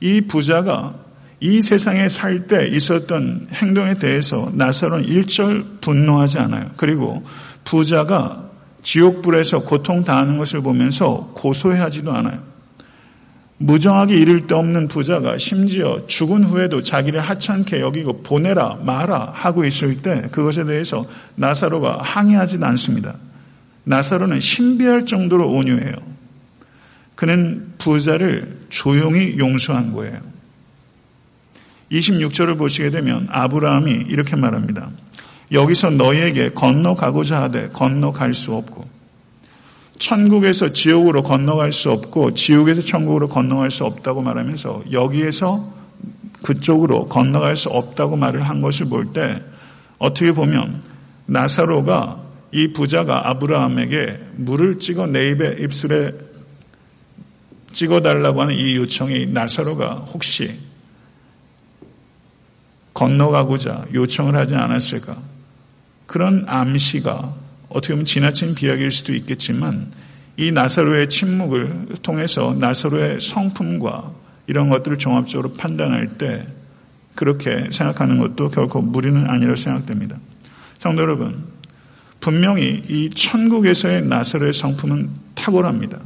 [0.00, 0.94] 이 부자가
[1.40, 6.66] 이 세상에 살 때 있었던 행동에 대해서 나사로는 일절 분노하지 않아요.
[6.76, 7.24] 그리고
[7.64, 8.44] 부자가
[8.82, 12.40] 지옥불에서 고통당하는 것을 보면서 고소해하지도 않아요.
[13.58, 20.02] 무정하게 이를 데 없는 부자가 심지어 죽은 후에도 자기를 하찮게 여기고 보내라 마라 하고 있을
[20.02, 21.04] 때 그것에 대해서
[21.36, 23.14] 나사로가 항의하지는 않습니다.
[23.86, 25.94] 나사로는 신비할 정도로 온유해요.
[27.14, 30.20] 그는 부자를 조용히 용서한 거예요.
[31.92, 34.90] 26절을 보시게 되면 아브라함이 이렇게 말합니다.
[35.52, 38.84] 여기서 너희에게 건너가고자 하되 건너갈 수 없고
[39.98, 45.72] 천국에서 지옥으로 건너갈 수 없고 지옥에서 천국으로 건너갈 수 없다고 말하면서 여기에서
[46.42, 49.40] 그쪽으로 건너갈 수 없다고 말을 한 것을 볼 때
[49.98, 50.82] 어떻게 보면
[51.26, 56.12] 나사로가 이 부자가 아브라함에게 물을 찍어 내 입에 입술에
[57.72, 60.58] 찍어달라고 하는 이 요청이 나사로가 혹시
[62.94, 65.16] 건너가고자 요청을 하지 않았을까?
[66.06, 67.34] 그런 암시가
[67.68, 69.92] 어떻게 보면 지나친 비약일 수도 있겠지만
[70.38, 74.12] 이 나사로의 침묵을 통해서 나사로의 성품과
[74.46, 76.46] 이런 것들을 종합적으로 판단할 때
[77.14, 80.18] 그렇게 생각하는 것도 결코 무리는 아니라고 생각됩니다.
[80.78, 81.44] 성도 여러분,
[82.26, 86.00] 분명히 이 천국에서의 나사로의 성품은 탁월합니다.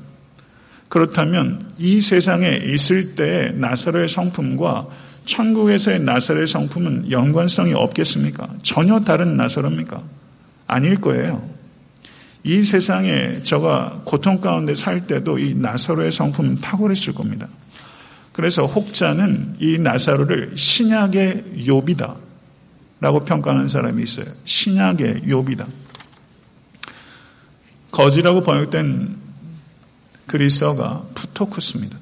[0.90, 4.86] 그렇다면 이 세상에 있을 때의 나사로의 성품과
[5.24, 8.50] 천국에서의 나사로의 성품은 연관성이 없겠습니까?
[8.62, 10.02] 전혀 다른 나사로입니까?
[10.66, 11.48] 아닐 거예요.
[12.44, 17.48] 이 세상에 저가 고통 가운데 살 때도 이 나사로의 성품은 탁월했을 겁니다.
[18.32, 22.14] 그래서 혹자는 이 나사로를 신약의 욥이다
[23.00, 24.26] 라고 평가하는 사람이 있어요.
[24.44, 25.80] 신약의 욥이다.
[28.00, 29.14] 거지라고 번역된
[30.26, 31.98] 그리스어가 푸토코스입니다.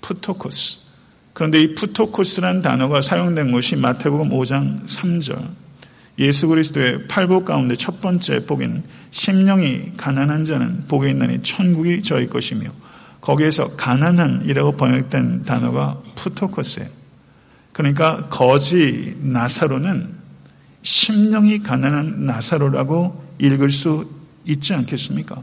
[0.00, 0.86] 푸토코스.
[1.32, 5.44] 그런데 이 푸토코스라는 단어가 사용된 것이 마태복음 5장 3절
[6.20, 12.70] 예수 그리스도의 팔복 가운데 첫 번째 복인 심령이 가난한 자는 복에 있나니 천국이 저희 것이며
[13.20, 16.88] 거기에서 가난한이라고 번역된 단어가 푸토코스예요.
[17.72, 20.14] 그러니까 거지 나사로는
[20.82, 24.15] 심령이 가난한 나사로라고 읽을 수
[24.46, 25.42] 있지 않겠습니까?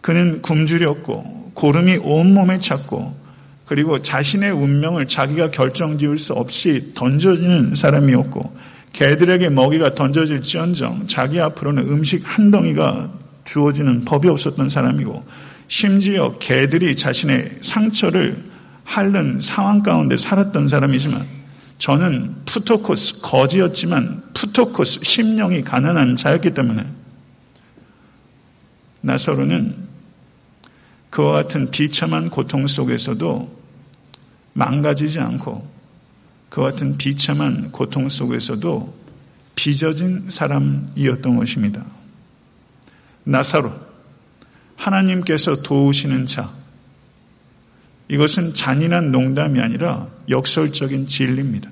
[0.00, 3.24] 그는 굶주렸고 고름이 온몸에 찼고
[3.66, 8.54] 그리고 자신의 운명을 자기가 결정 지을 수 없이 던져지는 사람이었고
[8.92, 13.12] 개들에게 먹이가 던져질지언정 자기 앞으로는 음식 한 덩이가
[13.44, 15.24] 주어지는 법이 없었던 사람이고
[15.68, 18.36] 심지어 개들이 자신의 상처를
[18.84, 21.26] 핥는 상황 가운데 살았던 사람이지만
[21.78, 26.84] 저는 푸토코스 거지였지만 푸토코스 심령이 가난한 자였기 때문에
[29.04, 29.76] 나사로는
[31.10, 33.64] 그와 같은 비참한 고통 속에서도
[34.54, 35.68] 망가지지 않고
[36.48, 38.94] 그와 같은 비참한 고통 속에서도
[39.54, 41.84] 빚어진 사람이었던 것입니다.
[43.24, 43.72] 나사로,
[44.76, 46.48] 하나님께서 도우시는 자.
[48.08, 51.70] 이것은 잔인한 농담이 아니라 역설적인 진리입니다.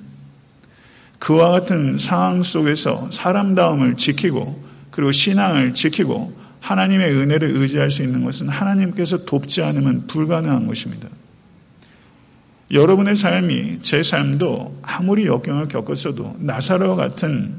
[1.17, 8.47] 그와 같은 상황 속에서 사람다움을 지키고 그리고 신앙을 지키고 하나님의 은혜를 의지할 수 있는 것은
[8.47, 11.09] 하나님께서 돕지 않으면 불가능한 것입니다.
[12.71, 17.53] 여러분의 삶이 제 삶도 아무리 역경을 겪었어도 나사로와 같은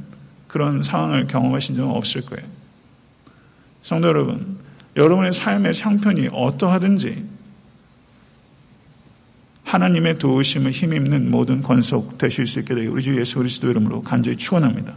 [0.48, 2.48] 그런 상황을 경험하신 적은 없을 거예요.
[3.82, 4.56] 성도 여러분,
[4.96, 7.28] 여러분의 삶의 형편이 어떠하든지
[9.64, 14.38] 하나님의 도우심을 힘입는 모든 권속 되실 수 있게 되기 우리 주 예수 그리스도 이름으로 간절히
[14.38, 14.94] 축원합니다.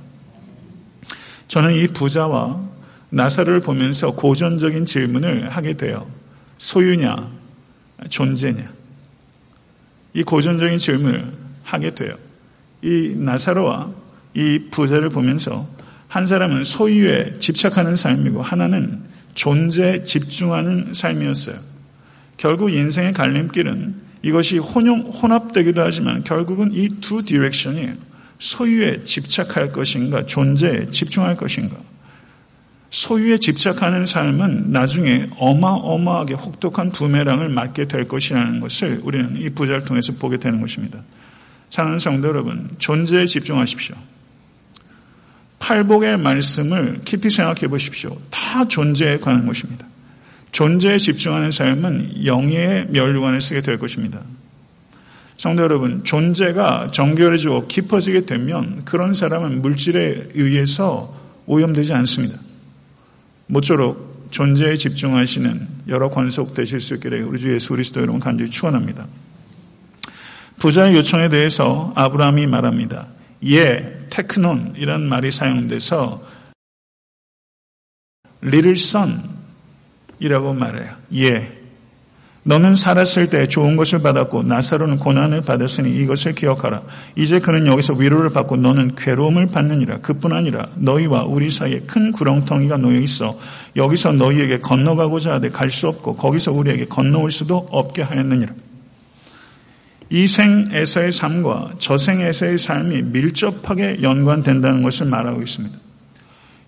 [1.50, 2.76] 저는 이 부자와
[3.10, 6.10] 나사로를 보면서 고전적인 질문을 하게 돼요.
[6.58, 7.30] 소유냐,
[8.10, 8.70] 존재냐.
[10.13, 11.32] 이 고전적인 질문을
[11.63, 12.15] 하게 돼요.
[12.82, 13.91] 이 나사로와
[14.34, 15.67] 이 부자를 보면서
[16.08, 19.02] 한 사람은 소유에 집착하는 삶이고 하나는
[19.36, 21.56] 존재에 집중하는 삶이었어요.
[22.38, 27.89] 결국 인생의 갈림길은 이것이 혼용, 혼합되기도 하지만 결국은 이 두 direction이
[28.39, 31.76] 소유에 집착할 것인가, 존재에 집중할 것인가.
[32.89, 40.13] 소유에 집착하는 삶은 나중에 어마어마하게 혹독한 부메랑을 맞게 될 것이라는 것을 우리는 이 부자를 통해서
[40.13, 41.04] 보게 되는 것입니다.
[41.69, 43.95] 사랑하는 성도 여러분, 존재에 집중하십시오.
[45.60, 48.17] 팔복의 말씀을 깊이 생각해 보십시오.
[48.30, 49.86] 다 존재에 관한 것입니다.
[50.54, 54.21] 존재에 집중하는 삶은 영예의 멸류관을 쓰게 될 것입니다.
[55.38, 61.13] 성도 여러분, 존재가 정결해지고 깊어지게 되면 그런 사람은 물질에 의해서
[61.45, 62.46] 오염되지 않습니다.
[63.47, 69.07] 모쪼록 존재에 집중하시는 여러 권속 되실 수 있기를 우리 주 예수 그리스도 여러분 간절히 축원합니다.
[70.57, 73.07] 부자의 요청에 대해서 아브라함이 말합니다.
[73.45, 76.26] 예, 테크논이라는 말이 사용돼서
[78.43, 78.76] little
[80.19, 80.95] son이라고 말해요.
[81.15, 81.57] 예.
[82.48, 86.82] 너는 살았을 때 좋은 것을 받았고 나사로는 고난을 받았으니 이것을 기억하라.
[87.18, 89.98] 이제 그는 여기서 위로를 받고 너는 괴로움을 받느니라.
[89.98, 93.38] 그뿐 아니라 너희와 우리 사이에 큰 구렁텅이가 놓여 있어
[93.76, 98.54] 여기서 너희에게 건너가고자 하되 갈 수 없고 거기서 우리에게 건너올 수도 없게 하였느니라.
[100.10, 105.86] 이 생에서의 삶과 저생에서의 삶이 밀접하게 연관된다는 것을 말하고 있습니다.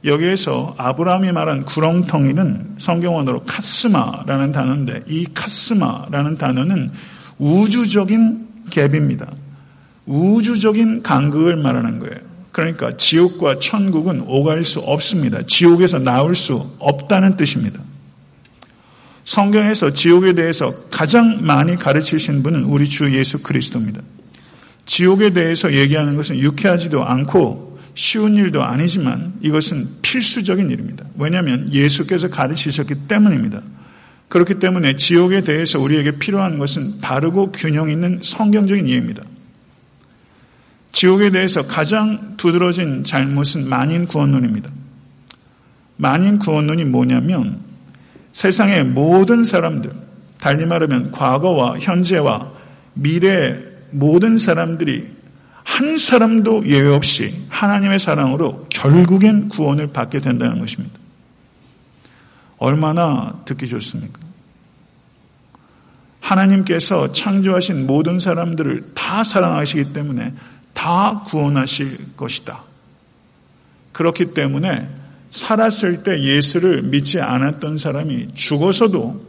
[0.06, 6.92] 여기에서 아브라함이 말한 구렁텅이는 성경원어로 카스마라는 단어인데 이 카스마라는 단어는
[7.38, 9.30] 우주적인 갭입니다.
[10.06, 12.16] 우주적인 간극을 말하는 거예요.
[12.52, 15.42] 그러니까 지옥과 천국은 오갈 수 없습니다.
[15.44, 17.80] 지옥에서 나올 수 없다는 뜻입니다.
[19.26, 24.02] 성경에서 지옥에 대해서 가장 많이 가르치신 분은 우리 주 예수 그리스도입니다.
[24.88, 27.69] 지옥에 대해서 얘기하는 것은 유쾌하지도 않고
[28.00, 31.04] 쉬운 일도 아니지만 이것은 필수적인 일입니다.
[31.18, 33.62] 왜냐하면 예수께서 가르치셨기 때문입니다.
[34.30, 39.24] 그렇기 때문에 지옥에 대해서 우리에게 필요한 것은 바르고 균형 있는 성경적인 이해입니다.
[40.94, 44.72] 지옥에 대해서 가장 두드러진 잘못은 만인 구원론입니다.
[45.98, 47.60] 만인 구원론이 뭐냐면
[48.32, 49.92] 세상의 모든 사람들,
[50.40, 52.50] 달리 말하면 과거와 현재와
[52.94, 55.19] 미래의 모든 사람들이
[55.70, 60.98] 한 사람도 예외 없이 하나님의 사랑으로 결국엔 구원을 받게 된다는 것입니다.
[62.58, 64.20] 얼마나 듣기 좋습니까?
[66.22, 70.34] 하나님께서 창조하신 모든 사람들을 다 사랑하시기 때문에
[70.74, 72.64] 다 구원하실 것이다.
[73.92, 74.90] 그렇기 때문에
[75.30, 79.29] 살았을 때 예수를 믿지 않았던 사람이 죽어서도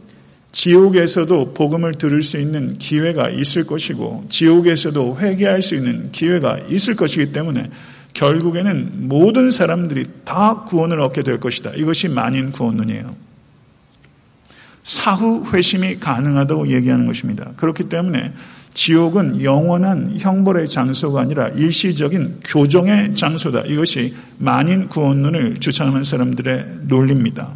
[0.51, 7.31] 지옥에서도 복음을 들을 수 있는 기회가 있을 것이고 지옥에서도 회개할 수 있는 기회가 있을 것이기
[7.31, 7.69] 때문에
[8.13, 11.71] 결국에는 모든 사람들이 다 구원을 얻게 될 것이다.
[11.75, 13.15] 이것이 만인 구원론이에요.
[14.83, 17.51] 사후 회심이 가능하다고 얘기하는 것입니다.
[17.55, 18.33] 그렇기 때문에
[18.73, 23.61] 지옥은 영원한 형벌의 장소가 아니라 일시적인 교정의 장소다.
[23.61, 27.49] 이것이 만인 구원론을 주창하는 사람들의 논리입니다.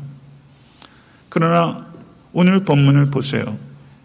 [1.29, 1.84] 그러나
[2.37, 3.57] 오늘 본문을 보세요.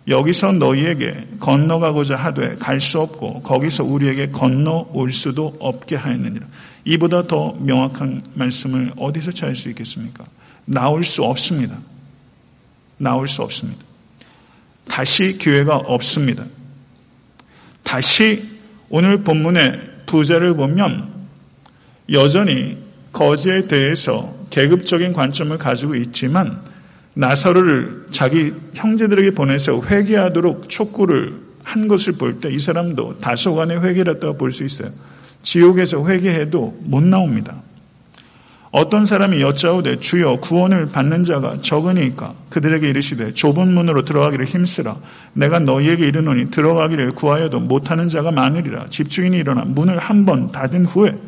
[0.06, 6.46] 여기서 너희에게 건너가고자 하되 갈 수 없고 거기서 우리에게 건너올 수도 없게 하였느니라.
[6.84, 10.24] 이보다 더 명확한 말씀을 어디서 찾을 수 있겠습니까?
[10.64, 11.76] 나올 수 없습니다.
[12.98, 13.84] 나올 수 없습니다.
[14.86, 16.44] 다시 기회가 없습니다.
[17.82, 18.48] 다시
[18.90, 21.12] 오늘 본문의 부자를 보면
[22.12, 22.78] 여전히
[23.12, 26.69] 거지에 대해서 계급적인 관점을 가지고 있지만
[27.14, 34.38] 나사로를 자기 형제들에게 보내서 회개하도록 촉구를 한 것을 볼 때 이 사람도 다소간의 회개를 했다고
[34.38, 34.88] 볼 수 있어요.
[35.42, 37.62] 지옥에서 회개해도 못 나옵니다.
[38.72, 44.96] 어떤 사람이 여짜오되 주여 구원을 받는 자가 적으니까 그들에게 이르시되 좁은 문으로 들어가기를 힘쓰라
[45.32, 51.18] 내가 너희에게 이르노니 들어가기를 구하여도 못하는 자가 많으리라 집주인이 일어나 문을 한 번 닫은 후에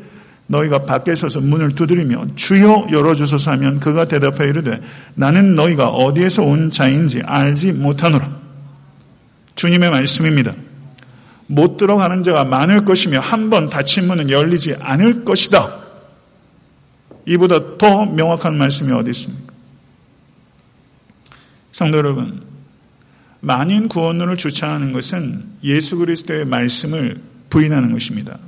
[0.53, 4.81] 너희가 밖에 서서 문을 두드리며 주여 열어주소서 하면 그가 대답하여 이르되
[5.15, 8.31] 나는 너희가 어디에서 온 자인지 알지 못하노라
[9.55, 10.53] 주님의 말씀입니다
[11.47, 15.83] 못 들어가는 자가 많을 것이며 한 번 닫힌 문은 열리지 않을 것이다
[17.27, 19.53] 이보다 더 명확한 말씀이 어디 있습니까?
[21.71, 22.43] 성도 여러분,
[23.41, 28.39] 만인 구원론을 주창하는 것은 예수 그리스도의 말씀을 부인하는 것입니다.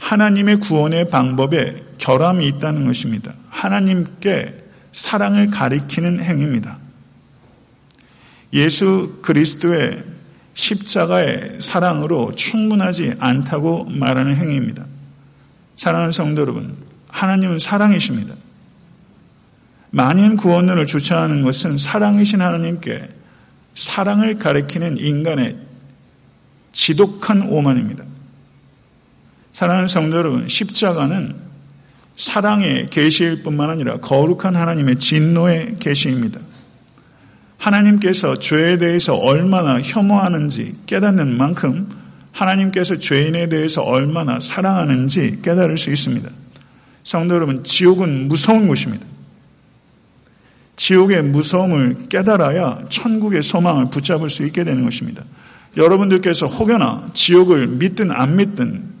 [0.00, 3.32] 하나님의 구원의 방법에 결함이 있다는 것입니다.
[3.48, 4.54] 하나님께
[4.92, 6.78] 사랑을 가리키는 행위입니다.
[8.52, 10.02] 예수 그리스도의
[10.54, 14.84] 십자가의 사랑으로 충분하지 않다고 말하는 행위입니다.
[15.76, 16.76] 사랑하는 성도 여러분,
[17.08, 18.34] 하나님은 사랑이십니다.
[19.90, 23.08] 만인 구원론을 주창하는 것은 사랑이신 하나님께
[23.74, 25.56] 사랑을 가리키는 인간의
[26.72, 28.04] 지독한 오만입니다.
[29.60, 31.34] 사랑하는 성도 여러분, 십자가는
[32.16, 36.40] 사랑의 계시일 뿐만 아니라 거룩한 하나님의 진노의 계시입니다.
[37.58, 41.90] 하나님께서 죄에 대해서 얼마나 혐오하는지 깨닫는 만큼
[42.32, 46.30] 하나님께서 죄인에 대해서 얼마나 사랑하는지 깨달을 수 있습니다.
[47.04, 49.04] 성도 여러분, 지옥은 무서운 곳입니다.
[50.76, 55.22] 지옥의 무서움을 깨달아야 천국의 소망을 붙잡을 수 있게 되는 것입니다.
[55.76, 58.99] 여러분들께서 혹여나 지옥을 믿든 안 믿든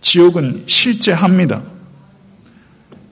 [0.00, 1.62] 지옥은 실제합니다.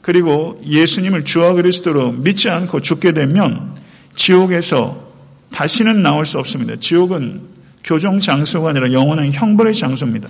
[0.00, 3.76] 그리고 예수님을 주와 그리스도로 믿지 않고 죽게 되면
[4.14, 5.08] 지옥에서
[5.52, 6.76] 다시는 나올 수 없습니다.
[6.76, 7.42] 지옥은
[7.84, 10.28] 교정 장소가 아니라 영원한 형벌의 장소입니다.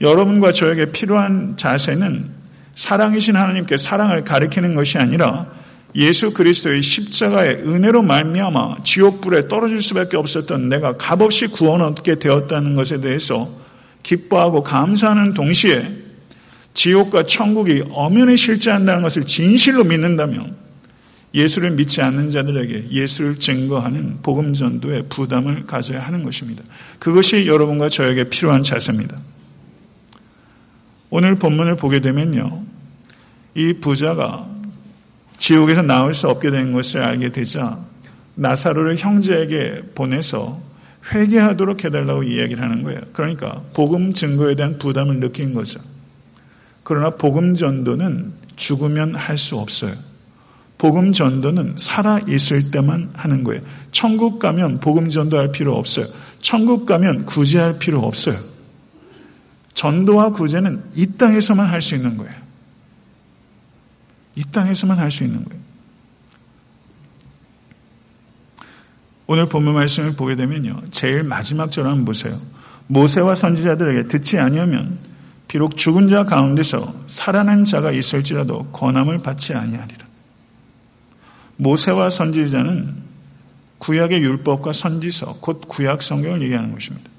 [0.00, 2.30] 여러분과 저에게 필요한 자세는
[2.74, 5.46] 사랑이신 하나님께 사랑을 가리키는 것이 아니라
[5.94, 13.00] 예수 그리스도의 십자가의 은혜로 말미암아 지옥불에 떨어질 수밖에 없었던 내가 값없이 구원 얻게 되었다는 것에
[13.00, 13.48] 대해서
[14.06, 15.84] 기뻐하고 감사하는 동시에
[16.74, 20.54] 지옥과 천국이 엄연히 실제한다는 것을 진실로 믿는다면
[21.34, 26.62] 예수를 믿지 않는 자들에게 예수를 증거하는 복음 전도의 부담을 가져야 하는 것입니다.
[27.00, 29.18] 그것이 여러분과 저에게 필요한 자세입니다.
[31.10, 32.62] 오늘 본문을 보게 되면요.
[33.56, 34.48] 이 부자가
[35.36, 37.84] 지옥에서 나올 수 없게 된 것을 알게 되자
[38.36, 40.65] 나사로를 형제에게 보내서
[41.12, 43.00] 회개하도록 해달라고 이야기를 하는 거예요.
[43.12, 45.80] 그러니까 복음 증거에 대한 부담을 느낀 거죠.
[46.82, 49.92] 그러나 복음 전도는 죽으면 할 수 없어요.
[50.78, 53.62] 복음 전도는 살아 있을 때만 하는 거예요.
[53.92, 56.06] 천국 가면 복음 전도할 필요 없어요.
[56.40, 58.36] 천국 가면 구제할 필요 없어요.
[59.74, 62.34] 전도와 구제는 이 땅에서만 할 수 있는 거예요.
[64.34, 65.65] 이 땅에서만 할 수 있는 거예요.
[69.26, 70.82] 오늘 본문 말씀을 보게 되면요.
[70.90, 72.40] 제일 마지막 절 한번 보세요.
[72.86, 74.98] 모세와 선지자들에게 듣지 아니하면
[75.48, 80.06] 비록 죽은 자 가운데서 살아난 자가 있을지라도 권함을 받지 아니하리라.
[81.56, 83.06] 모세와 선지자는
[83.78, 87.10] 구약의 율법과 선지서, 곧 구약 성경을 얘기하는 것입니다.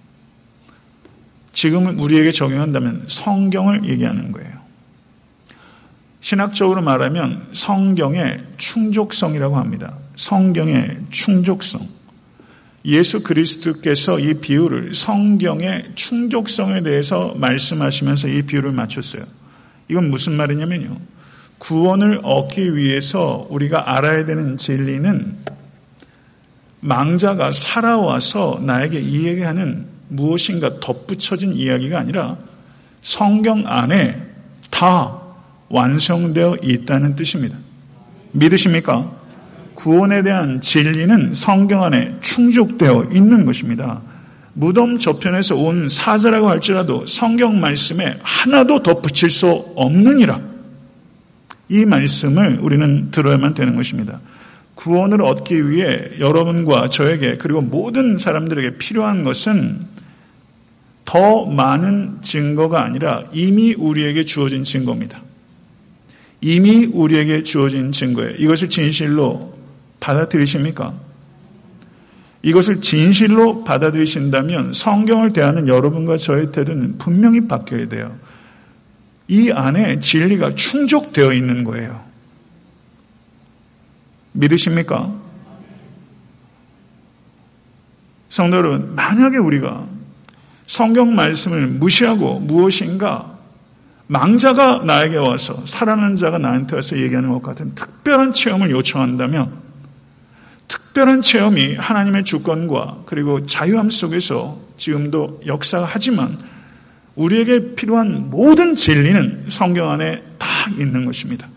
[1.53, 4.51] 지금은 우리에게 적용한다면 성경을 얘기하는 거예요.
[6.21, 9.97] 신학적으로 말하면 성경의 충족성이라고 합니다.
[10.15, 11.96] 성경의 충족성.
[12.87, 19.23] 예수 그리스도께서 이 비유를 성경의 충족성에 대해서 말씀하시면서 이 비유를 맞췄어요.
[19.89, 20.97] 이건 무슨 말이냐면요.
[21.57, 25.35] 구원을 얻기 위해서 우리가 알아야 되는 진리는
[26.79, 32.37] 망자가 살아와서 나에게 이야기하는 무엇인가 덧붙여진 이야기가 아니라
[33.01, 34.21] 성경 안에
[34.69, 35.21] 다
[35.67, 37.57] 완성되어 있다는 뜻입니다.
[38.31, 39.16] 믿으십니까?
[39.77, 44.01] 구원에 대한 진리는 성경 안에 충족되어 있는 것입니다.
[44.53, 50.41] 무덤 저편에서 온 사자라고 할지라도 성경 말씀에 하나도 덧붙일 수 없느니라.
[51.69, 54.19] 이 말씀을 우리는 들어야만 되는 것입니다.
[54.73, 59.79] 구원을 얻기 위해 여러분과 저에게 그리고 모든 사람들에게 필요한 것은
[61.05, 65.21] 더 많은 증거가 아니라 이미 우리에게 주어진 증거입니다.
[66.41, 68.37] 이미 우리에게 주어진 증거예요.
[68.37, 69.56] 이것을 진실로
[69.99, 70.93] 받아들이십니까?
[72.43, 78.15] 이것을 진실로 받아들이신다면 성경을 대하는 여러분과 저의 태도는 분명히 바뀌어야 돼요.
[79.27, 82.05] 이 안에 진리가 충족되어 있는 거예요.
[84.31, 85.13] 믿으십니까?
[88.29, 89.87] 성도 여러분, 만약에 우리가
[90.67, 93.37] 성경 말씀을 무시하고 무엇인가
[94.07, 99.66] 망자가 나에게 와서 살아난 자가 나한테 와서 얘기하는 것 같은 특별한 체험을 요청한다면
[100.97, 106.35] 특별한 체험이 하나님의 주권과 그리고 자유함 속에서 지금도 역사하지만
[107.13, 111.47] 우리에게 필요한 모든 진리는 성경 안에 다 있는 것입니다.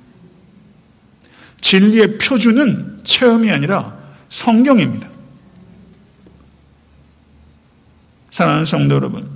[1.62, 3.96] 진리의 표준은 체험이 아니라
[4.28, 5.08] 성경입니다.
[8.30, 9.26] 사랑하는 성도 여러분,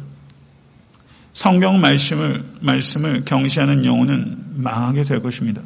[1.32, 5.62] 성경 말씀을, 말씀을 경시하는 영혼은 망하게 될 것입니다.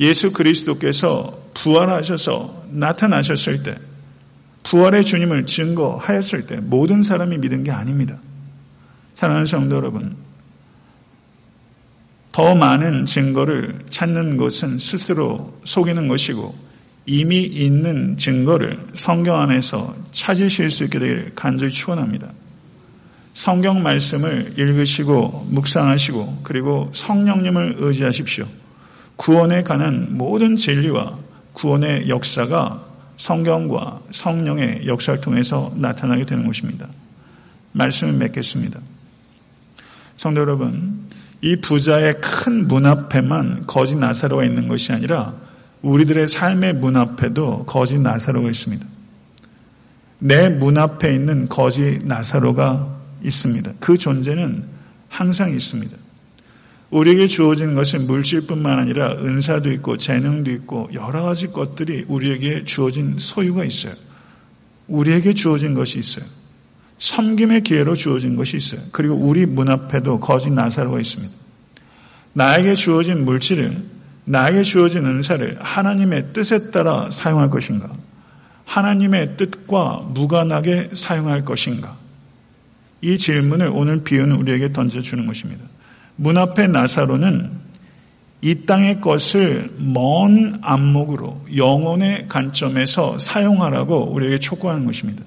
[0.00, 3.76] 예수 그리스도께서 부활하셔서 나타나셨을 때,
[4.62, 8.18] 부활의 주님을 증거하였을 때 모든 사람이 믿은 게 아닙니다.
[9.14, 10.16] 사랑하는 성도 여러분,
[12.32, 16.54] 더 많은 증거를 찾는 것은 스스로 속이는 것이고
[17.06, 22.30] 이미 있는 증거를 성경 안에서 찾으실 수 있게 되길 간절히 축원합니다.
[23.32, 28.44] 성경 말씀을 읽으시고 묵상하시고 그리고 성령님을 의지하십시오.
[29.16, 31.25] 구원에 관한 모든 진리와
[31.56, 32.84] 구원의 역사가
[33.16, 36.86] 성경과 성령의 역사를 통해서 나타나게 되는 것입니다.
[37.72, 38.78] 말씀을 맺겠습니다.
[40.18, 41.08] 성도 여러분,
[41.40, 45.32] 이 부자의 큰 문 앞에만 거짓 나사로가 있는 것이 아니라
[45.80, 48.84] 우리들의 삶의 문 앞에도 거짓 나사로가 있습니다.
[50.18, 52.86] 내 문 앞에 있는 거짓 나사로가
[53.22, 53.72] 있습니다.
[53.80, 54.64] 그 존재는
[55.08, 55.96] 항상 있습니다.
[56.90, 63.64] 우리에게 주어진 것은 물질뿐만 아니라 은사도 있고 재능도 있고 여러 가지 것들이 우리에게 주어진 소유가
[63.64, 63.94] 있어요.
[64.86, 66.24] 우리에게 주어진 것이 있어요.
[66.98, 68.80] 섬김의 기회로 주어진 것이 있어요.
[68.92, 71.34] 그리고 우리 문 앞에도 거짓 나사로가 있습니다.
[72.32, 73.76] 나에게 주어진 물질을,
[74.24, 77.90] 나에게 주어진 은사를 하나님의 뜻에 따라 사용할 것인가?
[78.64, 81.96] 하나님의 뜻과 무관하게 사용할 것인가?
[83.00, 85.64] 이 질문을 오늘 비유는 우리에게 던져주는 것입니다.
[86.16, 87.50] 문 앞에 나사로는
[88.42, 95.22] 이 땅의 것을 먼 안목으로 영혼의 관점에서 사용하라고 우리에게 촉구하는 것입니다.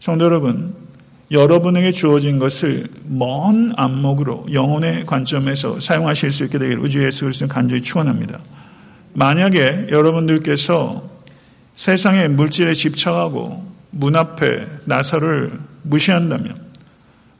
[0.00, 0.74] 성도 여러분,
[1.30, 7.82] 여러분에게 주어진 것을 먼 안목으로 영혼의 관점에서 사용하실 수 있게 되기를 우주 예수 그리스도 간절히
[7.82, 8.38] 축원합니다.
[9.12, 11.02] 만약에 여러분들께서
[11.76, 16.67] 세상의 물질에 집착하고 문 앞에 나사를 무시한다면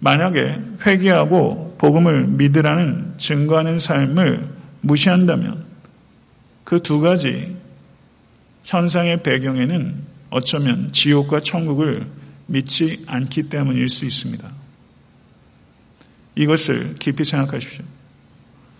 [0.00, 4.48] 만약에 회개하고 복음을 믿으라는 증거하는 삶을
[4.80, 5.64] 무시한다면
[6.64, 7.56] 그 두 가지
[8.64, 9.94] 현상의 배경에는
[10.28, 12.06] 어쩌면 지옥과 천국을
[12.46, 14.46] 믿지 않기 때문일 수 있습니다.
[16.34, 17.82] 이것을 깊이 생각하십시오.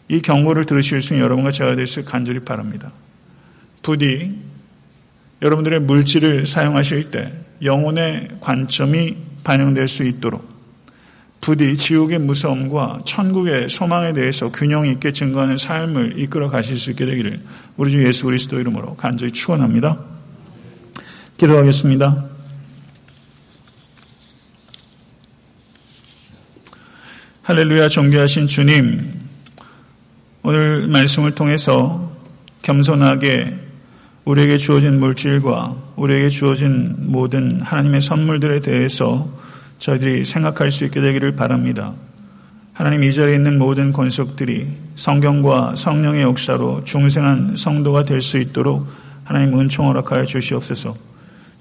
[0.08, 2.92] 이 경고를 들으실 수 있는 여러분과 제가 될수 간절히 바랍니다.
[3.82, 4.38] 부디
[5.40, 10.46] 여러분들의 물질을 사용하실 때 영혼의 관점이 반영될 수 있도록
[11.40, 17.40] 부디 지옥의 무서움과 천국의 소망에 대해서 균형 있게 증거하는 삶을 이끌어 가실 수 있게 되기를
[17.76, 19.98] 우리 주 예수 그리스도 이름으로 간절히 축원합니다.
[21.36, 22.24] 기도하겠습니다.
[27.44, 29.00] 할렐루야 존귀하신 주님
[30.42, 32.12] 오늘 말씀을 통해서
[32.62, 33.54] 겸손하게
[34.24, 39.26] 우리에게 주어진 물질과 우리에게 주어진 모든 하나님의 선물들에 대해서
[39.78, 41.92] 저희들이 생각할 수 있게 되기를 바랍니다.
[42.72, 48.86] 하나님 이 자리에 있는 모든 권속들이 성경과 성령의 역사로 중생한 성도가 될 수 있도록
[49.24, 50.94] 하나님 은총 허락하여 주시옵소서.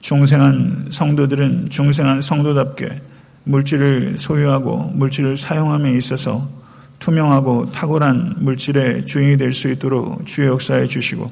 [0.02, 3.02] 중생한 성도들은 중생한 성도답게
[3.44, 6.48] 물질을 소유하고 물질을 사용함에 있어서
[7.00, 11.32] 투명하고 탁월한 물질의 주인이 될 수 있도록 주의 역사해 주시고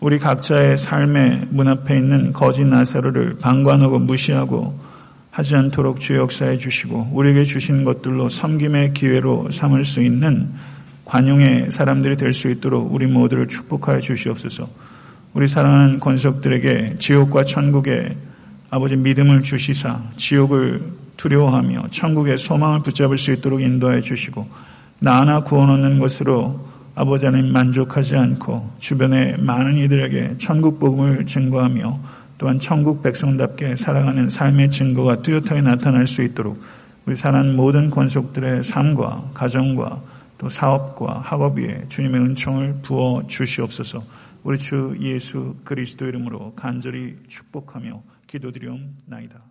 [0.00, 4.78] 우리 각자의 삶의 문 앞에 있는 거짓 나사로를 방관하고 무시하고
[5.30, 10.50] 하지 않도록 주의 역사해 주시고 우리에게 주신 것들로 섬김의 기회로 삼을 수 있는
[11.04, 14.68] 관용의 사람들이 될 수 있도록 우리 모두를 축복하여 주시옵소서.
[15.32, 18.16] 우리 사랑하는 권속들에게 지옥과 천국의
[18.70, 20.82] 아버지 믿음을 주시사 지옥을
[21.16, 24.46] 두려워하며 천국의 소망을 붙잡을 수 있도록 인도하여 주시고
[25.00, 32.00] 나 하나 구원 얻는 것으로 아버지 하나님 만족하지 않고 주변의 많은 이들에게 천국 복음을 증거하며
[32.40, 36.58] 또한 천국 백성답게 살아가는 삶의 증거가 뚜렷하게 나타날 수 있도록
[37.04, 40.02] 우리 사는 모든 권속들의 삶과 가정과
[40.38, 44.02] 또 사업과 학업 위에 주님의 은총을 부어 주시옵소서.
[44.42, 49.49] 우리 주 예수 그리스도 이름으로 간절히 축복하며 기도드리옵나이다.